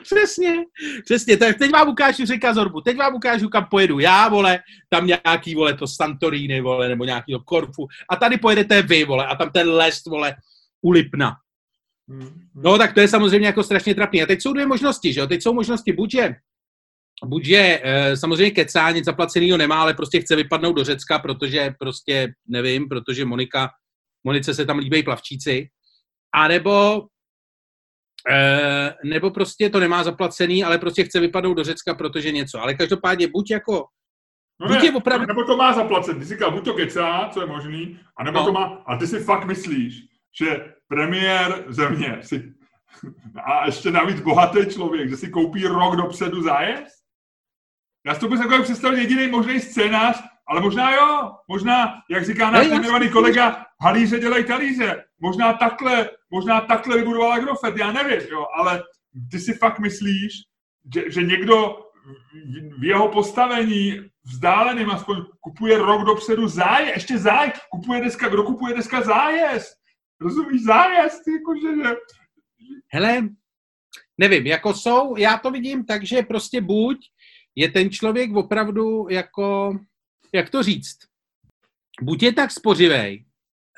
[0.02, 0.64] přesně,
[1.04, 4.58] přesně, tak teď vám ukážu řeka Zorbu, teď vám ukážu, kam pojedu já, vole,
[4.88, 9.36] tam nějaký, vole, to Santorini, vole, nebo nějakýho Korfu, a tady pojedete vy, vole, a
[9.36, 10.34] tam ten les, vole,
[10.82, 11.36] u Lipna.
[12.08, 12.40] Hmm.
[12.54, 14.22] No, tak to je samozřejmě jako strašně trapný.
[14.22, 15.26] A teď jsou dvě možnosti, že jo?
[15.26, 16.34] Teď jsou možnosti, buď že
[17.24, 21.74] buď že e, samozřejmě kecá, nic zaplaceného nemá, ale prostě chce vypadnout do Řecka, protože
[21.78, 23.68] prostě, nevím, protože Monika,
[24.24, 25.68] Monice se tam líbí plavčíci,
[26.34, 27.02] a nebo
[28.30, 32.62] e, nebo prostě to nemá zaplacený, ale prostě chce vypadnout do Řecka, protože něco.
[32.62, 33.84] Ale každopádně buď jako
[34.60, 35.26] No ne, je opravdu...
[35.26, 36.20] nebo to má zaplacený.
[36.20, 38.44] Ty říkal, buď to kecá, co je možný, a nebo no.
[38.44, 40.02] to má, a ty si fakt myslíš,
[40.38, 42.54] že premiér země si,
[43.44, 47.05] a ještě navíc bohatý člověk, že si koupí rok dopředu zájezd?
[48.06, 52.50] Já si to bych jako představil jediný možný scénář, ale možná jo, možná, jak říká
[52.50, 55.04] náš jmenovaný kolega, halíře dělají talíře.
[55.20, 58.82] Možná takhle, možná takhle vybudoval Agrofert, já nevím, jo, ale
[59.30, 60.32] ty si fakt myslíš,
[60.94, 61.76] že, že někdo
[62.78, 68.74] v jeho postavení vzdáleným aspoň kupuje rok dopředu zájezd, ještě zájezd, kupuje dneska, kdo kupuje
[68.74, 69.76] dneska zájezd?
[70.20, 71.22] Rozumíš zájezd?
[71.28, 71.96] Jakože, že...
[72.92, 73.28] Hele,
[74.18, 76.96] nevím, jako jsou, já to vidím tak, že prostě buď
[77.56, 79.78] je ten člověk opravdu jako,
[80.34, 80.96] jak to říct,
[82.02, 83.24] buď je tak spořivej,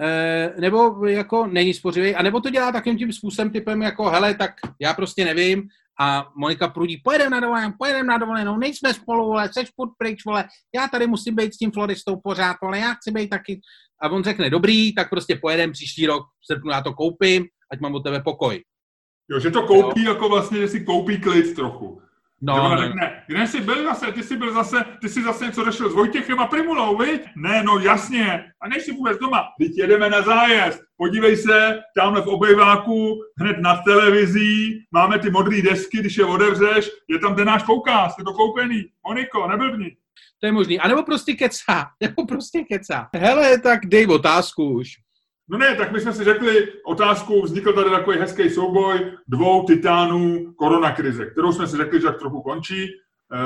[0.00, 4.50] eh, nebo jako není spořivej, anebo to dělá takým tím způsobem typem jako, hele, tak
[4.80, 5.68] já prostě nevím
[6.00, 10.24] a Monika prudí, pojedeme na dovolenou, pojedeme na dovolenou, nejsme spolu, vole, seš furt pryč,
[10.24, 13.60] vole, já tady musím být s tím floristou pořád, vole, já chci být taky.
[14.02, 17.80] A on řekne, dobrý, tak prostě pojedeme příští rok, v srpnu já to koupím, ať
[17.80, 18.62] mám od tebe pokoj.
[19.30, 20.12] Jo, že to koupí jo.
[20.12, 22.02] jako vlastně, že si koupí klid trochu.
[22.42, 22.82] No, ona no.
[22.82, 25.94] řekne, kde jsi byl zase, ty jsi byl zase, ty jsi zase něco řešil s
[25.94, 27.22] Vojtěchem a Primulou, viď?
[27.36, 32.26] Ne, no jasně, a nejsi vůbec doma, teď jedeme na zájezd, podívej se, tamhle v
[32.26, 37.62] obejváku, hned nad televizí, máme ty modré desky, když je otevřeš, je tam ten náš
[37.62, 39.96] poukaz, je to koupený, Moniko, neblbni.
[40.40, 40.80] To je možný.
[40.80, 41.86] A nebo prostě kecá.
[42.00, 43.08] Nebo prostě kecá.
[43.14, 44.88] Hele, tak dej otázku už.
[45.50, 50.52] No ne, tak my jsme si řekli otázku, vznikl tady takový hezký souboj dvou titánů
[50.52, 52.88] koronakrize, kterou jsme si řekli, že tak trochu končí,
[53.32, 53.44] eh,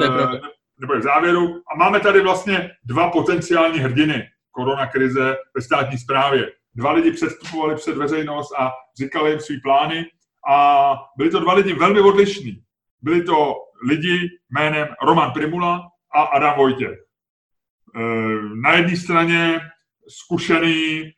[0.80, 1.62] nebo je v závěru.
[1.74, 6.52] A máme tady vlastně dva potenciální hrdiny koronakrize ve státní správě.
[6.74, 10.06] Dva lidi předstupovali před veřejnost a říkali jim svý plány
[10.50, 12.62] a byli to dva lidi velmi odlišní.
[13.02, 13.54] Byli to
[13.88, 16.98] lidi jménem Roman Primula a Adam Vojtěch.
[17.96, 18.00] Eh,
[18.62, 19.60] Na jedné straně
[20.08, 21.12] zkušený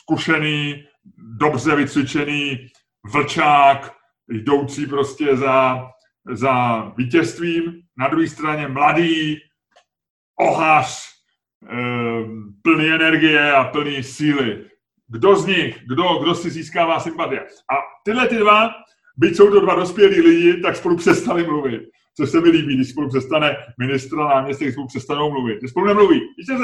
[0.00, 0.84] zkušený,
[1.16, 2.66] dobře vycvičený
[3.12, 3.92] vlčák,
[4.28, 5.86] jdoucí prostě za,
[6.32, 7.80] za vítězstvím.
[7.98, 9.38] Na druhé straně mladý,
[10.40, 11.02] ohař,
[11.70, 12.24] eh,
[12.62, 14.64] plný energie a plný síly.
[15.08, 17.40] Kdo z nich, kdo, kdo si získává sympatie?
[17.40, 18.70] A tyhle ty dva,
[19.16, 21.82] byť jsou to dva dospělí lidi, tak spolu přestali mluvit.
[22.16, 25.58] Což se mi líbí, když spolu přestane ministr a náměstek spolu přestanou mluvit.
[25.62, 26.20] Že spolu nemluví.
[26.46, 26.54] Se,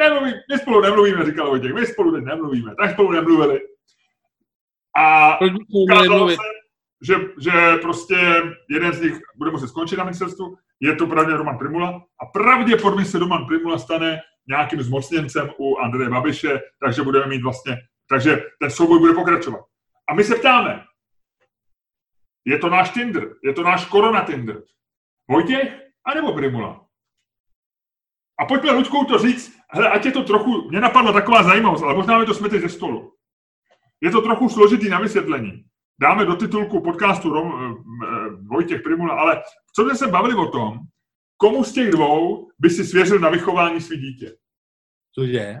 [0.00, 3.60] nemluví, my spolu nemluvíme, říkal Vojtěch, my spolu teď nemluvíme, tak spolu nemluvili.
[4.96, 5.38] A
[5.72, 6.36] ukázalo se,
[7.02, 8.16] že, že prostě
[8.70, 13.04] jeden z nich bude muset skončit na ministerstvu, je to pravděpodobně Roman Primula a pravděpodobně
[13.04, 17.76] se Roman Primula stane nějakým zmocněncem u Andreje Babiše, takže budeme mít vlastně,
[18.08, 19.64] takže ten souboj bude pokračovat.
[20.10, 20.84] A my se ptáme,
[22.44, 24.62] je to náš Tinder, je to náš korona Tinder.
[25.30, 26.86] Vojtěch anebo Primula?
[28.40, 31.94] A pojďme Luďkou to říct, hele, ať je to trochu, mě napadla taková zajímavost, ale
[31.94, 33.12] možná mi to smete ze stolu.
[34.00, 35.64] Je to trochu složitý na vysvětlení.
[36.00, 39.42] Dáme do titulku podcastu Rom, eh, eh, Vojtěch Primula, ale
[39.74, 40.78] co jsme se bavili o tom,
[41.36, 44.36] komu z těch dvou by si svěřil na vychování svý dítě?
[45.14, 45.60] Cože?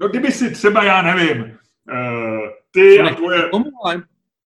[0.00, 1.58] No kdyby si třeba, já nevím,
[1.92, 3.48] eh, ty a tvoje...
[3.50, 4.02] Komu, ale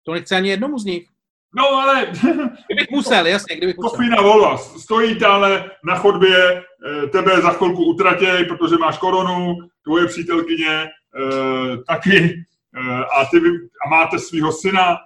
[0.03, 1.09] to nechce ani jednomu z nich.
[1.55, 2.05] No ale
[2.67, 3.89] Kdybych musel, jasně, kdybych musel.
[3.89, 6.63] Kofína Volva stojí dále na chodbě,
[7.03, 12.43] eh, tebe za chvilku utratěj, protože máš koronu, tvoje přítelkyně eh, taky
[12.77, 13.41] eh, a, ty,
[13.85, 14.97] a máte svého syna,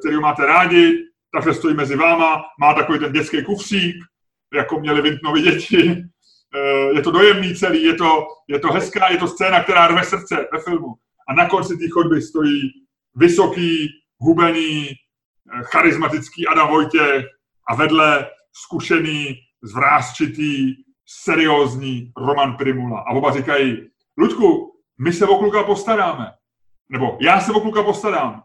[0.00, 3.96] kterého máte rádi, takhle stojí mezi váma, má takový ten dětský kufřík,
[4.54, 6.04] jako měli Vintnovi děti.
[6.94, 10.48] Je to dojemný celý, je to, je to hezká, je to scéna, která rve srdce
[10.52, 10.94] ve filmu.
[11.28, 12.70] A na konci té chodby stojí
[13.16, 14.88] vysoký, hubený,
[15.62, 17.24] charismatický Adam Vojtěch
[17.68, 20.74] a vedle zkušený, zvrázčitý,
[21.24, 23.00] seriózní Roman Primula.
[23.00, 26.32] A oba říkají, Luďku, my se o kluka postaráme.
[26.88, 28.42] Nebo já se o kluka postarám.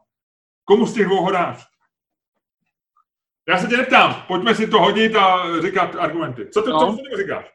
[0.66, 1.64] Komu z těch dvou ho dáš?
[3.50, 6.50] Já se tě neptám, pojďme si to hodit a říkat argumenty.
[6.54, 6.80] Co ty, No.
[6.80, 7.46] co ty říkáš?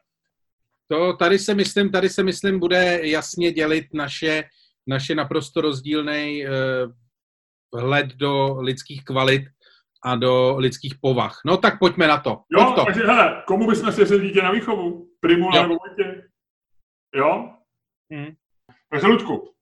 [0.87, 4.43] To tady se myslím, tady se myslím, bude jasně dělit naše,
[4.87, 6.51] naše naprosto rozdílný uh,
[7.73, 9.41] vhled do lidských kvalit
[10.03, 11.39] a do lidských povah.
[11.45, 12.35] No tak pojďme na to.
[12.35, 12.85] Pojď Jo, to.
[12.85, 15.07] takže hele, komu bychom svěřili dítě na výchovu?
[15.19, 15.61] Primula Jo.
[15.63, 16.25] nebo Vojtěch?
[17.15, 17.49] Jo?
[18.13, 18.33] Hm.
[18.89, 19.53] Takže Ludku,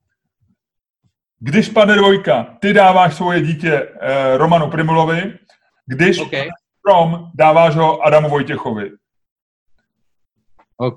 [1.38, 5.38] když padne dvojka, ty dáváš svoje dítě eh, Romanu Primulovi,
[5.86, 6.30] když OK,
[6.88, 8.90] Rom dáváš ho Adamu Vojtěchovi.
[10.76, 10.96] OK.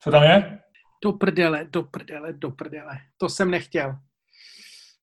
[0.00, 0.58] Co tam je?
[1.02, 2.98] Do prdele, do prdele, do prdele.
[3.16, 3.94] To jsem nechtěl.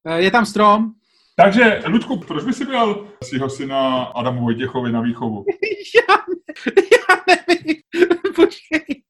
[0.07, 0.93] Eh, Je tam strom?
[1.35, 5.45] Takže, Ludku, proč by si dal svého syna Adamu Vojtěchovi na výchovu?
[6.09, 7.75] Já, ne, já nevím.
[8.35, 9.03] Počkej.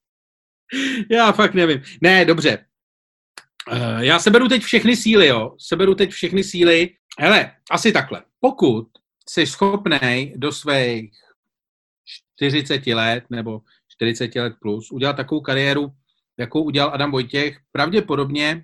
[1.11, 1.81] Já fakt nevím.
[2.01, 2.65] Ne, dobře.
[3.71, 5.55] Eh, Já seberu teď všechny síly, jo.
[5.59, 6.89] Seberu teď všechny síly.
[7.19, 8.23] Hele, asi takhle.
[8.39, 8.87] Pokud
[9.29, 11.11] jsi schopný do svých
[12.35, 15.91] 40 let nebo 40 let plus udělat takovou kariéru,
[16.39, 18.63] jakou udělal Adam Vojtěch, pravděpodobně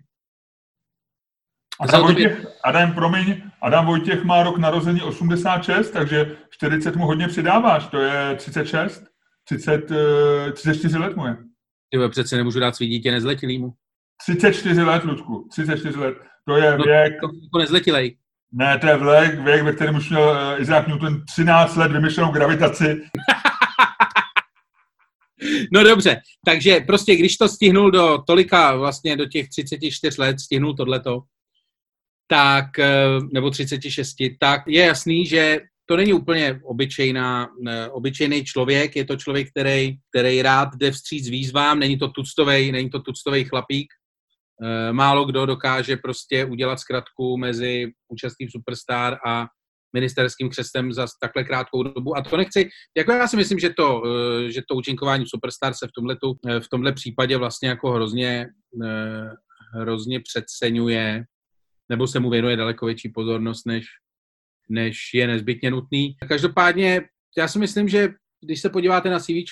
[1.79, 7.87] Adam Vojtěch, Adam, promiň, Adam Vojtěch má rok narození 86, takže 40 mu hodně přidáváš,
[7.87, 9.03] to je 36,
[9.43, 11.37] 30, eh, 34 let mu je.
[11.91, 13.73] ty vole, přece nemůžu dát svý dítě nezletilýmu.
[14.21, 16.17] 34 let, Ludku, 34 let.
[16.47, 18.17] To je No, věk, To jako nezletilej.
[18.51, 22.31] ne, to je věk, věk ve kterém už měl eh, Isaac Newton 13 let vymyšlenou
[22.31, 23.01] gravitaci.
[25.73, 30.75] No dobře, takže prostě když to stihnul do tolika, vlastně do těch 34 let, stihnul
[30.75, 31.21] tohleto,
[32.27, 37.49] tak, eh, nebo 36, tak je jasný, že to není úplně obyčejná,
[37.91, 42.89] obyčejný člověk, je to člověk, který, který rád jde vstříc výzvám, není to tuctovej, není
[42.89, 43.87] to tuctovej chlapík.
[44.63, 49.47] Eh, málo kdo dokáže prostě udělat zkratku mezi účastným Superstar a
[49.95, 52.17] ministerským křestem za takhle krátkou dobu.
[52.17, 55.87] A to nechci, jako já si myslím, že to, eh, že to účinkování Superstar se
[55.87, 56.15] v tomhle,
[56.47, 58.47] eh, v tomhle případě vlastně jako hrozně,
[59.73, 61.23] hrozně přeceňuje,
[61.89, 63.85] nebo se mu věnuje daleko větší pozornost, než,
[64.69, 66.15] než je nezbytně nutný.
[66.27, 67.01] Každopádně
[67.37, 68.09] já si myslím, že
[68.45, 69.47] když se podíváte na CV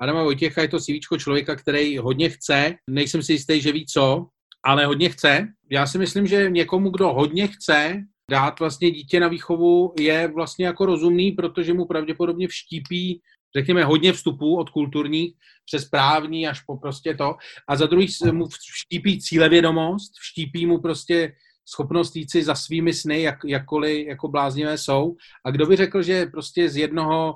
[0.00, 4.26] Adama Vojtěcha, je to CV člověka, který hodně chce, nejsem si jistý, že ví co,
[4.64, 5.48] ale hodně chce.
[5.70, 10.66] Já si myslím, že někomu, kdo hodně chce dát vlastně dítě na výchovu, je vlastně
[10.66, 13.20] jako rozumný, protože mu pravděpodobně vštípí
[13.56, 17.34] řekněme, hodně vstupů od kulturních přes právní až po prostě to.
[17.68, 21.32] A za druhý mu vštípí cílevědomost, vštípí mu prostě
[21.68, 25.16] schopnost jít si za svými sny, jak, jakkoliv jako bláznivé jsou.
[25.44, 27.34] A kdo by řekl, že prostě z jednoho,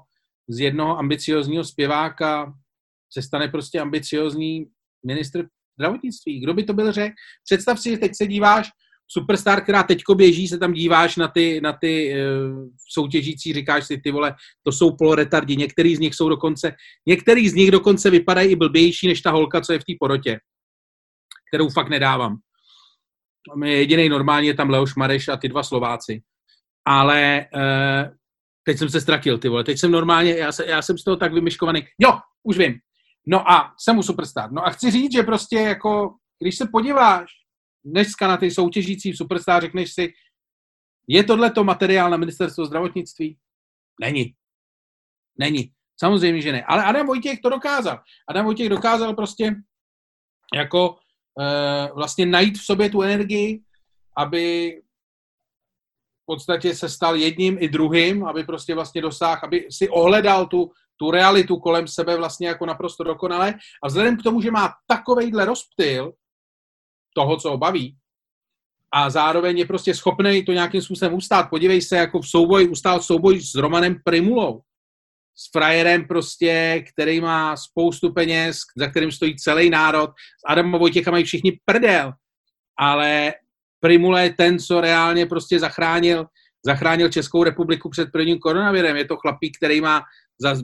[0.48, 2.54] z jednoho ambiciozního zpěváka
[3.12, 4.66] se stane prostě ambiciozní
[5.06, 5.46] ministr
[5.78, 6.40] zdravotnictví.
[6.40, 7.14] Kdo by to byl řekl?
[7.44, 8.70] Představ si, že teď se díváš,
[9.12, 13.98] Superstar, která teďko běží, se tam díváš na ty, na ty uh, soutěžící, říkáš si,
[13.98, 16.72] ty vole, to jsou poloretardi, některý z nich jsou dokonce,
[17.06, 20.38] některý z nich dokonce vypadají i blbější než ta holka, co je v té porotě,
[21.50, 22.38] kterou fakt nedávám
[23.64, 26.22] jediný normálně je tam Leoš Mareš a ty dva Slováci.
[26.84, 28.14] Ale uh,
[28.64, 29.64] teď jsem se ztratil, ty vole.
[29.64, 31.86] Teď jsem normálně, já, se, já jsem z toho tak vymyškovaný.
[31.98, 32.74] Jo, už vím.
[33.26, 34.52] No a jsem mu superstar.
[34.52, 37.30] No a chci říct, že prostě jako, když se podíváš
[37.84, 40.12] dneska na ty soutěžící v superstar, řekneš si,
[41.08, 43.38] je tohle to materiál na ministerstvo zdravotnictví?
[44.00, 44.34] Není.
[45.38, 45.72] Není.
[45.96, 46.64] Samozřejmě, že ne.
[46.64, 48.02] Ale Adam Vojtěch to dokázal.
[48.28, 49.54] Adam Vojtěch dokázal prostě
[50.54, 50.96] jako
[51.40, 53.62] Eh, vlastně najít v sobě tu energii,
[54.16, 54.76] aby
[56.22, 60.70] v podstatě se stal jedním i druhým, aby prostě vlastně dosáhl, aby si ohledal tu,
[60.96, 63.54] tu realitu kolem sebe vlastně jako naprosto dokonale.
[63.82, 66.12] A vzhledem k tomu, že má takovejhle rozptyl
[67.14, 67.96] toho, co ho baví,
[68.94, 71.50] a zároveň je prostě schopný to nějakým způsobem ustát.
[71.50, 74.60] Podívej se, jako v souboj, ustál souboj s Romanem Primulou
[75.36, 80.10] s frajerem prostě, který má spoustu peněz, za kterým stojí celý národ.
[80.10, 82.12] S Adamem Vojtěcha mají všichni prdel,
[82.78, 83.34] ale
[83.80, 86.26] Primula je ten, co reálně prostě zachránil,
[86.66, 88.96] zachránil Českou republiku před prvním koronavirem.
[88.96, 90.02] Je to chlapík, který má,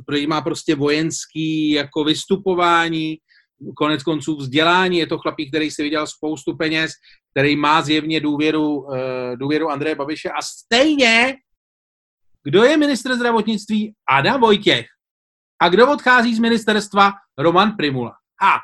[0.09, 3.19] který má prostě vojenský jako vystupování,
[3.77, 4.99] konec konců vzdělání.
[4.99, 6.93] Je to chlapík, který si viděl spoustu peněz,
[7.31, 11.37] který má zjevně důvěru, eh, důvěru Andreje Babiše a stejně
[12.49, 13.95] kdo je ministr zdravotnictví?
[14.11, 14.87] Adam Vojtěch.
[15.63, 17.13] A kdo odchází z ministerstva?
[17.39, 18.15] Roman Primula.
[18.43, 18.59] A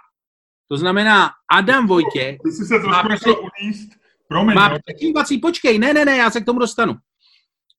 [0.69, 2.39] to znamená, Adam Vojtěch...
[2.45, 3.91] Ty jsi se trošku uníst.
[4.29, 6.95] Promiň, má překývací, počkej, ne, ne, ne, já se k tomu dostanu.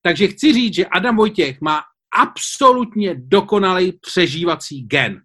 [0.02, 1.82] Takže chci říct, že Adam Vojtěch má
[2.18, 5.22] absolutně dokonalý přežívací gen.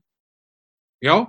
[1.02, 1.28] Jo?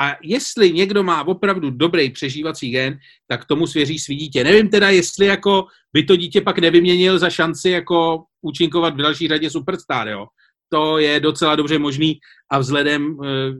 [0.00, 4.44] A jestli někdo má opravdu dobrý přežívací gen, tak tomu svěří svý dítě.
[4.44, 9.28] Nevím teda, jestli jako by to dítě pak nevyměnil za šanci jako účinkovat v další
[9.28, 10.26] řadě Superstar, jo.
[10.72, 12.18] To je docela dobře možný
[12.50, 13.52] a vzhledem eh,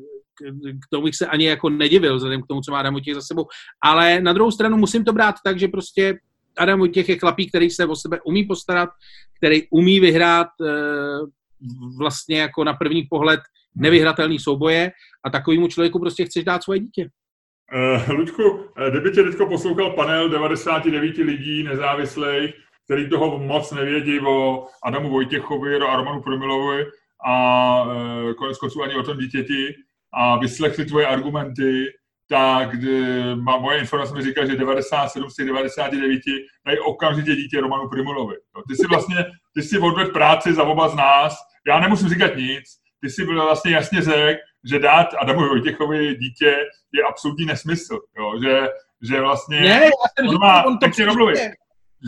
[0.72, 3.22] k tomu bych se ani jako nedivil, vzhledem k tomu, co má Adam Vojtěch za
[3.22, 3.46] sebou.
[3.83, 6.18] Ale na druhou stranu musím to brát tak, že prostě
[6.59, 8.88] Adam Vojtěch je chlapík, který se o sebe umí postarat,
[9.37, 11.39] který umí vyhrát eh,
[11.99, 13.40] vlastně jako na první pohled
[13.75, 14.92] nevyhratelný souboje
[15.25, 17.09] a takovému člověku prostě chceš dát svoje dítě.
[17.75, 24.66] Uh, Luďku, kdyby tě teďko poslouchal panel 99 lidí nezávislých, který toho moc nevědí o
[24.85, 26.87] Adamu Vojtěchovi, o Romanu Promilovi
[27.27, 29.75] a uh, konec konců ani o tom dítěti
[30.12, 31.87] a vyslechli tvoje argumenty,
[32.31, 32.68] tak
[33.35, 36.20] má, moje informace mi říká, že 97 z těch 99
[36.66, 38.37] dají okamžitě dítě Romanu Primulovi.
[38.68, 39.16] Ty si vlastně,
[39.55, 42.64] ty si odvedl práci za oba z nás, já nemusím říkat nic,
[43.01, 46.57] ty si byl vlastně jasně řekl, že dát Adamu Vojtěchovi dítě
[46.92, 48.33] je absolutní nesmysl, jo?
[48.42, 48.68] Že,
[49.03, 50.87] že vlastně ne, já jsem on má, on to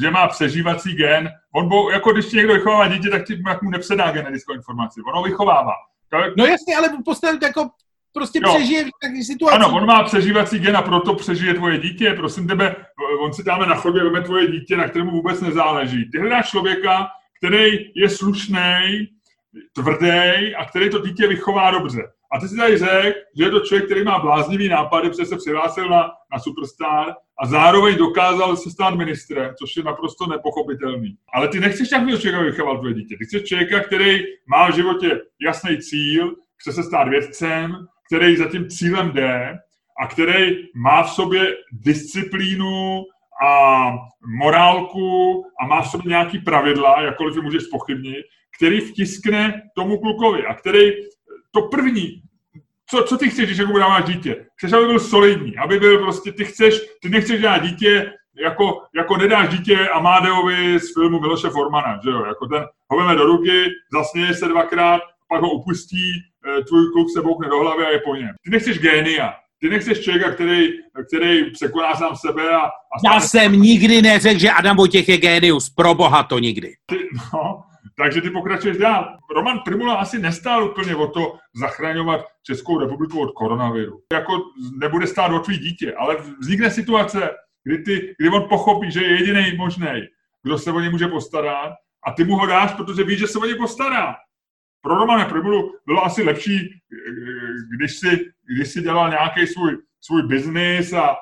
[0.01, 1.31] že má přežívací gen.
[1.55, 5.01] On bo, jako když ti někdo vychovává dítě, tak ti jak mu nepředá genetickou informaci.
[5.07, 5.73] On ho vychovává.
[6.11, 6.37] Tak...
[6.37, 7.71] No jasně, ale postavit jako
[8.13, 8.55] prostě jo.
[8.55, 9.57] přežije v takových situacích.
[9.57, 12.15] Ano, on má přežívací gen a proto přežije tvoje dítě.
[12.15, 12.77] Prosím tebe,
[13.21, 16.11] on si dáme na chodbě, veme tvoje dítě, na kterému vůbec nezáleží.
[16.11, 19.09] Ty hledáš člověka, který je slušný,
[19.73, 22.03] tvrdý a který to dítě vychová dobře.
[22.33, 25.37] A ty si tady řekl, že je to člověk, který má bláznivý nápady, protože se
[25.37, 31.17] přihlásil na, na Superstar a zároveň dokázal se stát ministrem, což je naprosto nepochopitelný.
[31.35, 33.17] Ale ty nechceš takového člověka vychovat tvoje dítě.
[33.19, 38.49] Ty chceš člověka, který má v životě jasný cíl, chce se stát vědcem, který za
[38.49, 39.59] tím cílem jde
[40.03, 43.03] a který má v sobě disciplínu
[43.45, 43.93] a
[44.39, 48.27] morálku a má v sobě nějaký pravidla, jakkoliv je můžeš pochybnit,
[48.57, 50.93] který vtiskne tomu klukovi a který
[51.51, 52.23] to první,
[52.91, 54.47] co, co ty chceš, když jako dáváš dítě?
[54.57, 59.17] Chceš, aby byl solidní, aby byl prostě, ty chceš, ty nechceš dát dítě, jako, jako
[59.17, 63.65] nedáš dítě Amadeovi z filmu Miloše Formana, že jo, jako ten ho veme do ruky,
[63.93, 66.13] zasněje se dvakrát, pak ho upustí,
[66.47, 68.31] eh, tvůj kluk se boukne do hlavy a je po něm.
[68.45, 70.69] Ty nechceš génia, ty nechceš člověka, který,
[71.09, 72.61] který překoná sám sebe a...
[72.61, 72.71] a
[73.05, 76.75] Já jsem nikdy neřekl, že Adam Vojtěch je génius, pro boha to nikdy.
[76.87, 76.97] Ty,
[77.35, 77.63] no,
[77.97, 79.19] takže ty pokračuješ dál.
[79.35, 84.01] Roman Primula asi nestál úplně o to zachraňovat Českou republiku od koronaviru.
[84.13, 84.33] Jako
[84.81, 87.31] nebude stát o tvý dítě, ale vznikne situace,
[87.65, 90.03] kdy, ty, kdy on pochopí, že je jediný možný,
[90.43, 91.73] kdo se o ně může postarat
[92.07, 94.15] a ty mu ho dáš, protože víš, že se o ně postará.
[94.81, 96.81] Pro Romana Primulu bylo asi lepší,
[97.77, 101.17] když si, když si dělal nějaký svůj, svůj biznis a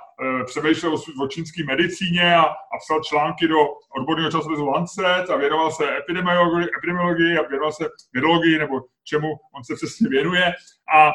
[0.47, 3.57] přemýšlel o, o čínské medicíně a, a psal články do
[3.97, 9.65] odborného časopisu Lancet a věnoval se epidemiologii, epidemiologii a věnoval se virologii nebo čemu on
[9.65, 10.53] se přesně věnuje.
[10.95, 11.13] A,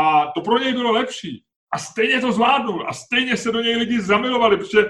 [0.00, 1.44] a to pro něj bylo lepší.
[1.72, 4.84] A stejně to zvládnul a stejně se do něj lidi zamilovali, protože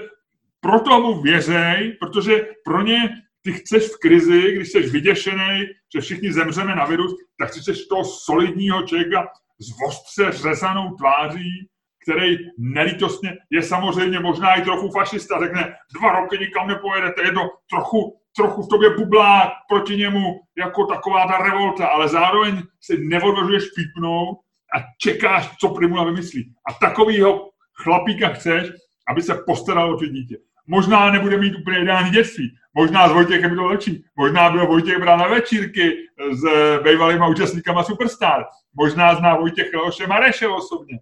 [0.59, 3.09] proto mu věřej, protože pro ně
[3.41, 8.05] ty chceš v krizi, když jsi vyděšený, že všichni zemřeme na virus, tak chceš toho
[8.05, 9.27] solidního člověka
[9.59, 11.69] s ostře řezanou tváří,
[12.07, 17.41] který nelítostně je samozřejmě možná i trochu fašista, řekne, dva roky nikam nepojedete, je to
[17.69, 23.63] trochu, trochu v tobě bublá proti němu jako taková ta revolta, ale zároveň si neodvažuješ
[23.75, 24.37] pípnout
[24.75, 26.53] a čekáš, co Primula vymyslí.
[26.69, 27.49] A takovýho
[27.83, 28.67] chlapíka chceš,
[29.09, 30.37] aby se postaral o ty dítě.
[30.67, 35.17] Možná nebude mít úplně ideální dětství, možná s Vojtěchem bylo lepší, možná byl Vojtěch bral
[35.17, 35.93] na večírky
[36.31, 36.43] s
[36.83, 38.45] bývalýma účastníkama Superstar,
[38.75, 40.99] možná zná Vojtěch Leoše Mareše osobně,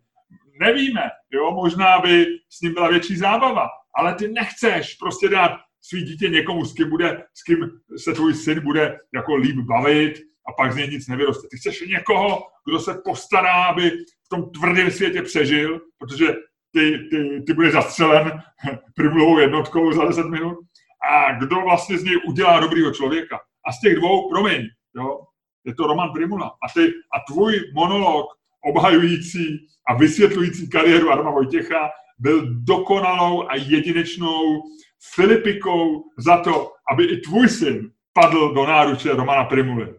[0.59, 1.01] nevíme,
[1.31, 5.51] jo, možná by s ním byla větší zábava, ale ty nechceš prostě dát
[5.81, 10.13] svý dítě někomu, s kým, bude, s kým se tvůj syn bude jako líp bavit
[10.47, 11.47] a pak z něj nic nevyroste.
[11.51, 13.89] Ty chceš někoho, kdo se postará, aby
[14.25, 16.25] v tom tvrdém světě přežil, protože
[16.71, 18.41] ty, ty, ty budeš zastřelen
[18.95, 20.57] primulovou jednotkou za 10 minut
[21.11, 23.39] a kdo vlastně z něj udělá dobrýho člověka.
[23.67, 24.61] A z těch dvou, promiň,
[24.95, 25.19] jo,
[25.65, 26.47] je to Roman Primula.
[26.47, 28.25] A, ty, a tvůj monolog
[28.65, 31.89] obhajující a vysvětlující kariéru Adama Vojtěcha
[32.19, 34.63] byl dokonalou a jedinečnou
[35.13, 39.93] Filipikou za to, aby i tvůj syn padl do náruče Romana Primuly.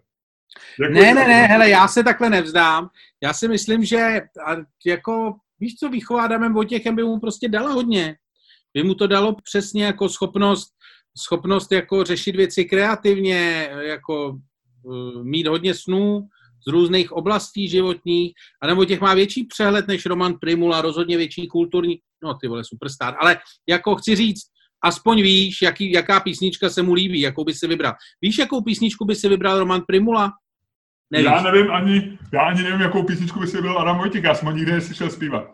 [0.78, 2.88] ne, ne, ne, hele, já se takhle nevzdám.
[3.22, 4.20] Já si myslím, že
[4.86, 8.16] jako, víš co, výchova Adamem Vojtěchem by mu prostě dala hodně.
[8.74, 10.72] By mu to dalo přesně jako schopnost,
[11.18, 14.38] schopnost jako řešit věci kreativně, jako
[14.82, 16.28] uh, mít hodně snů,
[16.68, 18.32] z různých oblastí životních,
[18.62, 23.16] anebo těch má větší přehled než Roman Primula, rozhodně větší kulturní, no ty vole, superstar,
[23.20, 23.38] ale
[23.68, 24.42] jako chci říct,
[24.84, 27.92] aspoň víš, jaký, jaká písnička se mu líbí, jakou by si vybral.
[28.22, 30.32] Víš, jakou písničku by si vybral Roman Primula?
[31.10, 31.26] Nevíš.
[31.26, 34.46] Já nevím ani, já ani nevím, jakou písničku by si vybral Adam Vojtěch, já jsem
[34.46, 35.44] ho nikdy neslyšel zpívat.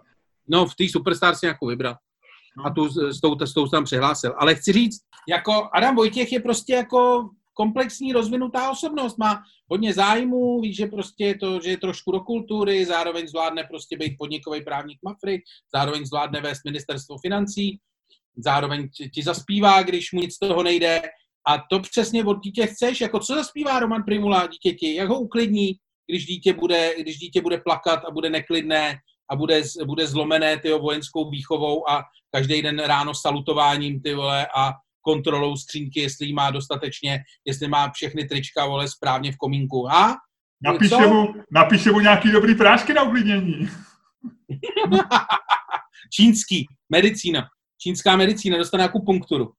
[0.49, 1.97] No, v té Superstar si nějakou vybral.
[2.57, 2.67] No.
[2.67, 4.35] A tu s tou, s tou tam přihlásil.
[4.39, 10.61] Ale chci říct, jako Adam Vojtěch je prostě jako komplexní rozvinutá osobnost, má hodně zájmů,
[10.61, 14.65] víš, že prostě je to, že je trošku do kultury, zároveň zvládne prostě být podnikový
[14.65, 15.43] právník Mafry,
[15.75, 17.79] zároveň zvládne vést ministerstvo financí,
[18.37, 21.03] zároveň ti, zaspívá, když mu nic z toho nejde.
[21.49, 25.73] A to přesně od dítě chceš, jako co zaspívá Roman Primula dítěti, jak ho uklidní,
[26.11, 28.97] když dítě bude, když dítě bude plakat a bude neklidné
[29.31, 34.73] a bude, bude zlomené tyho vojenskou výchovou a každý den ráno salutováním ty vole a
[35.03, 39.93] kontrolou skřínky, jestli má dostatečně, jestli má všechny trička, vole, správně v komínku.
[39.93, 40.17] A?
[40.65, 43.69] Napíše mu, napíše mu nějaký dobrý prášky na uklidnění.
[46.13, 47.49] Čínský, medicína
[47.83, 49.53] čínská medicína dostane nějakou punkturu.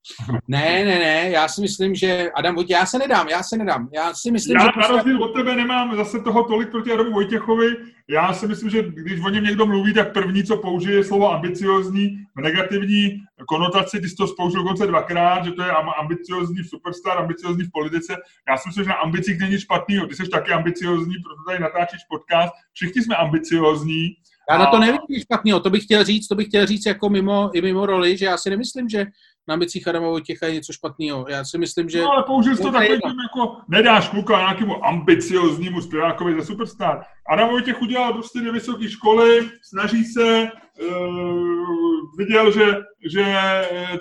[0.48, 3.90] Ne, ne, ne, já si myslím, že Adam Vojtěch, já se nedám, já se nedám.
[3.94, 4.70] Já si myslím, já že...
[4.76, 7.76] Já na rozdíl od tebe nemám zase toho tolik proti Adamu Vojtěchovi.
[8.10, 11.32] Já si myslím, že když o něm někdo mluví, tak první, co použije, je slovo
[11.32, 17.18] ambiciozní v negativní konotaci, když to použil dokonce dvakrát, že to je ambiciozní v superstar,
[17.18, 18.16] ambiciozní v politice.
[18.50, 20.00] Já si myslím, že na ambicích není špatný.
[20.10, 22.54] Ty jsi taky ambiciozní, proto tady natáčíš podcast.
[22.74, 24.16] Všichni jsme ambiciozní
[24.50, 27.50] já na to nevím špatného, to bych chtěl říct, to bych chtěl říct jako mimo,
[27.54, 29.06] i mimo roli, že já si nemyslím, že
[29.48, 31.26] na ambicích Adama Vojtěcha je něco špatného.
[31.30, 32.02] Já si myslím, že...
[32.02, 37.04] No ale použil jsi to takovým, jako nedáš kluka nějakému ambicioznímu zpěvákovi ze Superstar.
[37.30, 40.48] Adam Vojtěch udělal prostě dvě vysoké školy, snaží se,
[40.82, 42.66] uh, viděl, že,
[43.12, 43.26] že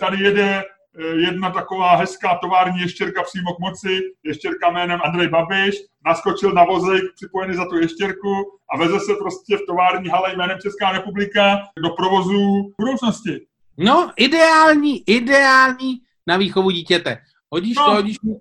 [0.01, 0.63] tady jede
[0.99, 5.75] jedna taková hezká tovární ještěrka přímo k moci, ještěrka jménem Andrej Babiš,
[6.07, 8.35] naskočil na vozejk připojený za tu ještěrku
[8.75, 13.47] a veze se prostě v tovární hale jménem Česká republika do provozu budoucnosti.
[13.79, 17.19] No, ideální, ideální na výchovu dítěte.
[17.51, 17.85] Hodíš no.
[17.85, 18.41] to, hodíš mu,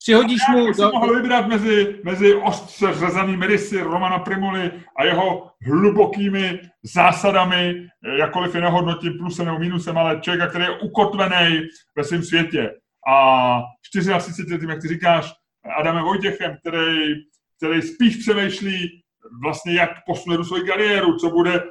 [0.00, 0.66] přihodíš mu...
[0.66, 0.90] Já do...
[0.92, 7.88] mohl vybrat mezi, mezi ostře řezanými rysy Romana Primuly a jeho hlubokými zásadami,
[8.18, 11.60] jakkoliv je nehodnotím plusem nebo minusem, ale člověka, který je ukotvený
[11.96, 12.74] ve svém světě.
[13.08, 15.32] A 34 letým, jak ty říkáš,
[15.78, 17.14] Adamem Vojtěchem, který,
[17.56, 19.02] který spíš přemýšlí
[19.42, 21.62] vlastně, jak posune do svoji kariéru, co bude.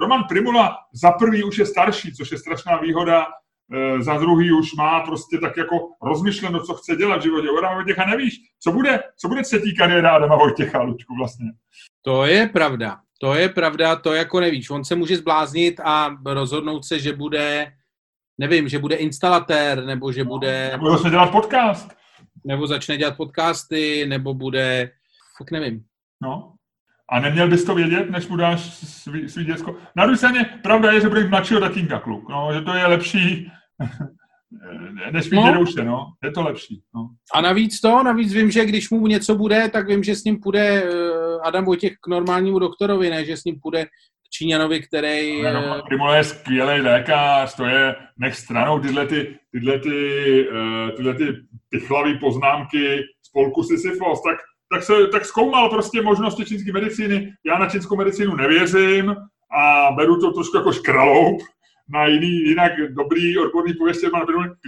[0.00, 3.26] Roman Primula za prvý už je starší, což je strašná výhoda,
[4.00, 7.50] za druhý už má prostě tak jako rozmyšleno, co chce dělat v životě.
[7.50, 11.46] U Adama Vojtěcha nevíš, co bude, co bude třetí kariéra Adama Vojtěcha, Lučku, vlastně.
[12.02, 12.98] To je pravda.
[13.22, 14.70] To je pravda, to jako nevíš.
[14.70, 17.72] On se může zbláznit a rozhodnout se, že bude,
[18.38, 20.70] nevím, že bude instalatér, nebo že bude...
[20.72, 21.96] Nebo začne dělat podcast.
[22.44, 24.90] Nebo začne dělat podcasty, nebo bude,
[25.38, 25.84] tak nevím.
[26.22, 26.52] No.
[27.12, 29.76] A neměl bys to vědět, než mu dáš svý, svý děcko?
[29.96, 33.50] Na druhé straně, pravda je, že bude mladšího tatínka kluk, no, že to je lepší,
[35.12, 35.84] než mít no.
[35.84, 36.06] no.
[36.24, 37.08] Je to lepší, no.
[37.34, 40.40] A navíc to, navíc vím, že když mu něco bude, tak vím, že s ním
[40.40, 40.90] půjde uh,
[41.44, 43.88] Adam Vojtěch k normálnímu doktorovi, ne, že s ním půjde k
[44.32, 45.42] Číňanovi, který...
[45.42, 50.96] No, no, Primula je skvělý lékař, to je, nech stranou tyhle ty, tyhle ty, uh,
[50.96, 51.24] tyhle ty
[51.68, 54.36] pichlavý poznámky spolku Sisyfos, tak
[54.72, 57.32] tak, se, tak zkoumal prostě možnosti čínské medicíny.
[57.46, 59.16] Já na čínskou medicínu nevěřím
[59.58, 61.42] a beru to trošku jako škraloup
[61.92, 64.04] na jiný, jinak dobrý odborný pověst.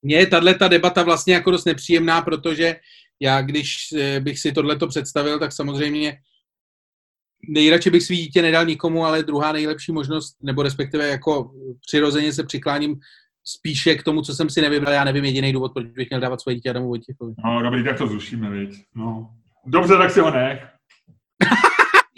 [0.04, 2.76] Mně je tahle ta debata vlastně jako dost nepříjemná, protože
[3.20, 6.18] já, když eh, bych si tohleto představil, tak samozřejmě
[7.48, 11.50] nejradši bych svý dítě nedal nikomu, ale druhá nejlepší možnost, nebo respektive jako
[11.86, 12.96] přirozeně se přikláním
[13.44, 14.94] spíše k tomu, co jsem si nevybral.
[14.94, 17.34] Já nevím jediný důvod, proč bych měl dávat svoje dítě Adamu Vojtěchovi.
[17.44, 18.84] No, dobrý, tak to zrušíme, viď.
[18.94, 19.30] No.
[19.66, 20.71] Dobře, tak si ho nech.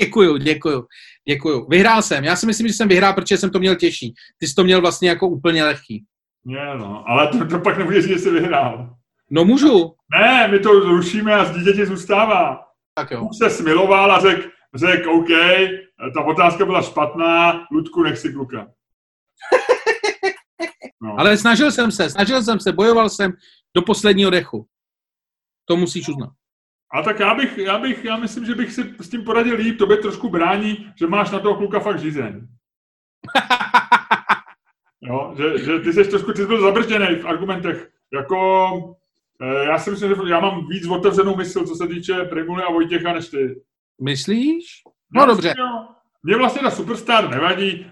[0.04, 0.86] Děkuju, děkuju,
[1.28, 1.66] děkuju.
[1.68, 2.24] Vyhrál jsem.
[2.24, 4.14] Já si myslím, že jsem vyhrál, protože jsem to měl těžší.
[4.38, 6.04] Ty jsi to měl vlastně jako úplně lehký.
[6.46, 8.96] Ne, no, ale to, to pak nebudeš, že jsi vyhrál.
[9.30, 9.94] No můžu.
[10.20, 12.60] Ne, my to zrušíme a z dítěti zůstává.
[12.94, 13.28] Tak jo.
[13.30, 15.28] Už se smiloval a řekl, řek, OK,
[16.14, 18.66] ta otázka byla špatná, Ludku, nech si kluka.
[21.02, 21.20] No.
[21.20, 23.32] Ale snažil jsem se, snažil jsem se, bojoval jsem
[23.76, 24.66] do posledního dechu.
[25.64, 26.30] To musíš uznat.
[26.94, 29.78] A tak já bych, já bych, já myslím, že bych si s tím poradil líp,
[29.78, 32.46] tobě trošku brání, že máš na toho kluka fakt žízeň.
[35.00, 37.90] jo, že, že ty jsi trošku, ty jsi byl zabržděný v argumentech.
[38.12, 38.38] Jako,
[39.42, 42.72] eh, já si myslím, že já mám víc otevřenou mysl, co se týče Primuly a
[42.72, 43.62] Vojtěcha, než ty.
[44.02, 44.82] Myslíš?
[45.14, 45.54] No, no dobře.
[45.58, 45.86] Jo.
[46.22, 47.86] Mně vlastně ta Superstar nevadí.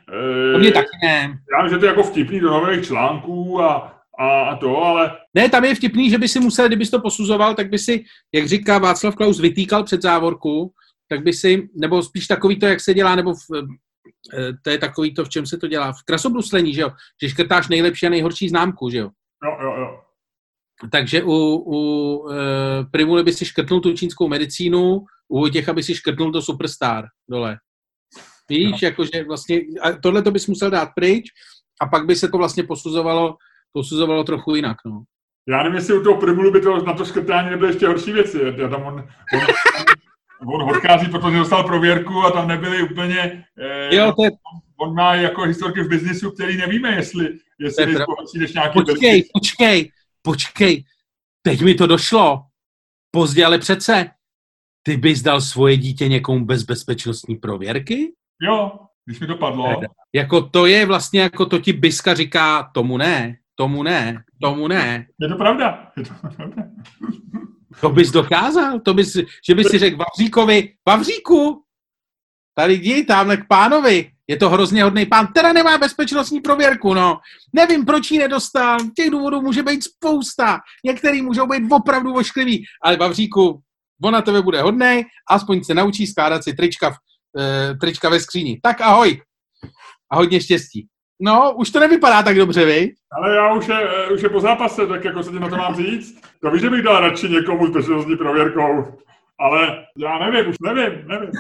[0.53, 1.39] To mě taky ne.
[1.53, 5.19] Já vím, že to je jako vtipný do nových článků a a to, ale...
[5.35, 8.05] Ne, tam je vtipný, že by si musel, kdybys to posuzoval, tak by si,
[8.35, 10.73] jak říká Václav Klaus, vytýkal před závorku,
[11.09, 13.47] tak by si, nebo spíš takový to, jak se dělá, nebo v,
[14.35, 16.91] eh, to je takový to, v čem se to dělá, v krasobruslení, že jo,
[17.23, 19.11] že škrtáš nejlepší a nejhorší známku, že jo.
[19.45, 20.01] Jo, jo, jo.
[20.91, 25.95] Takže u, u e, Primuly by si škrtnul tu čínskou medicínu, u těch, aby si
[25.95, 27.59] škrtnul to Superstar dole.
[28.49, 28.79] Víš, no.
[28.83, 29.61] jakože vlastně,
[30.03, 31.25] tohle to bys musel dát pryč
[31.81, 33.37] a pak by se to vlastně posuzovalo
[33.73, 34.77] posuzovalo trochu jinak.
[34.87, 35.03] No.
[35.49, 38.55] Já nevím, jestli u toho Primulu by to na to škrtání nebyly ještě horší věci.
[38.57, 43.45] Já tam on, on, on odchází, protože dostal prověrku a tam nebyly úplně...
[43.59, 44.31] Eh, jo, to je...
[44.77, 48.73] On má jako historky v biznisu, který nevíme, jestli, jestli je horší než nějaký...
[48.73, 49.31] Počkej, bezpečný.
[49.33, 49.91] počkej,
[50.23, 50.85] počkej.
[51.43, 52.43] Teď mi to došlo.
[53.11, 54.11] Pozdě, ale přece.
[54.83, 58.13] Ty bys dal svoje dítě někomu bez bezpečnostní prověrky?
[58.43, 58.73] Jo,
[59.05, 59.81] když mi to padlo.
[60.15, 63.37] Jako to je vlastně, jako to ti Biska říká, tomu ne.
[63.55, 65.07] Tomu ne, tomu ne.
[65.21, 65.93] Je to pravda.
[65.97, 66.63] Je to pravda.
[67.81, 69.17] To bys dokázal, to bys,
[69.49, 71.65] že bys si řekl Vavříkovi, Vavříku,
[72.55, 77.19] tady jdi tamhle k pánovi, je to hrozně hodný pán, teda nemá bezpečnostní prověrku, no.
[77.53, 82.97] Nevím, proč ji nedostal, těch důvodů může být spousta, některý můžou být opravdu ošklivý, ale
[82.97, 83.63] Vavříku,
[84.05, 86.97] on na tebe bude hodný, aspoň se naučí skládat si trička, v,
[87.39, 88.61] e, trička ve skříni.
[88.63, 89.23] Tak ahoj
[90.11, 90.89] a hodně štěstí.
[91.25, 92.95] No, už to nevypadá tak dobře, vy?
[93.13, 95.57] Ale já už je, eh, už je po zápase, tak jako se ti na to
[95.57, 96.21] mám říct.
[96.41, 98.99] To víš, že bych dal radši někomu s bezpečnostní prověrkou.
[99.41, 101.31] Ale já nevím, už nevím, nevím.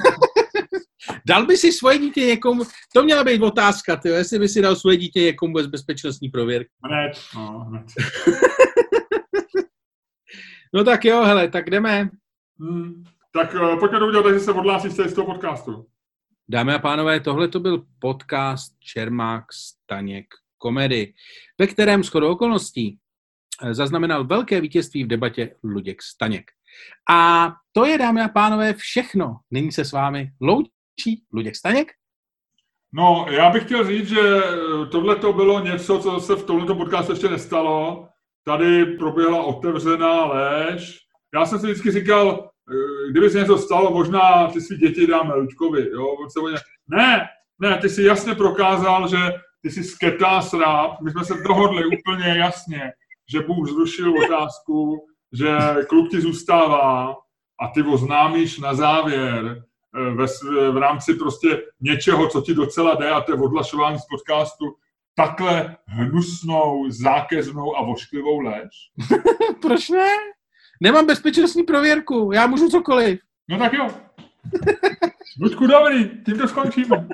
[1.26, 2.62] dal by si svoje dítě někomu,
[2.94, 6.70] to měla být otázka, ty, jestli by si dal svoje dítě někomu bez bezpečnostní prověrky.
[6.84, 7.86] Hned, no, hned.
[10.74, 12.10] no tak jo, hele, tak jdeme.
[12.60, 13.04] Hmm.
[13.32, 15.86] Tak uh, pojďme to udělat, takže se odhlásíš z toho podcastu.
[16.48, 20.26] Dámy a pánové, tohle to byl podcast Čermák Staněk
[20.58, 21.14] komedy,
[21.58, 22.98] ve kterém shodou okolností
[23.70, 26.50] zaznamenal velké vítězství v debatě Luděk Staněk.
[27.10, 29.36] A to je, dámy a pánové, všechno.
[29.50, 31.92] Nyní se s vámi loučí Luděk Staněk.
[32.92, 34.40] No, já bych chtěl říct, že
[34.90, 38.08] tohle to bylo něco, co se v tomto podcastu ještě nestalo.
[38.44, 40.98] Tady proběhla otevřená lež.
[41.34, 42.50] Já jsem si vždycky říkal,
[43.10, 45.90] kdyby se něco stalo, možná ty svý děti dáme Luďkovi.
[45.90, 46.06] Jo?
[46.88, 49.18] Ne, ne, ty si jasně prokázal, že
[49.62, 51.00] ty jsi sketá sráp.
[51.00, 52.92] My jsme se dohodli úplně jasně,
[53.28, 55.56] že Bůh zrušil otázku, že
[55.88, 57.16] klub ti zůstává
[57.60, 59.62] a ty oznámíš na závěr
[59.96, 60.26] eh, ve,
[60.72, 64.64] v rámci prostě něčeho, co ti docela jde, a to je odlašování z podcastu,
[65.14, 68.90] takhle hnusnou, zákeřnou a vošklivou lež?
[69.62, 70.08] Proč ne?
[70.82, 73.20] Nemám bezpečnostní prověrku, já můžu cokoliv.
[73.48, 73.88] No tak jo.
[75.42, 77.06] Luďku, dobrý, tím to skončíme.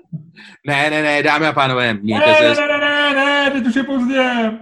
[0.66, 2.60] Ne, ne, ne, dámy a pánové, mějte ne, se.
[2.60, 4.52] Ne, ne, ne, ne, teď už je pozdě.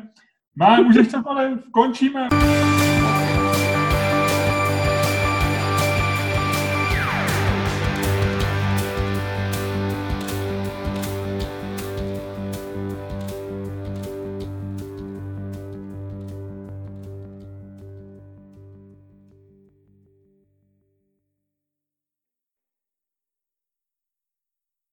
[0.57, 2.29] Má, můžeš cokoliv, končíme.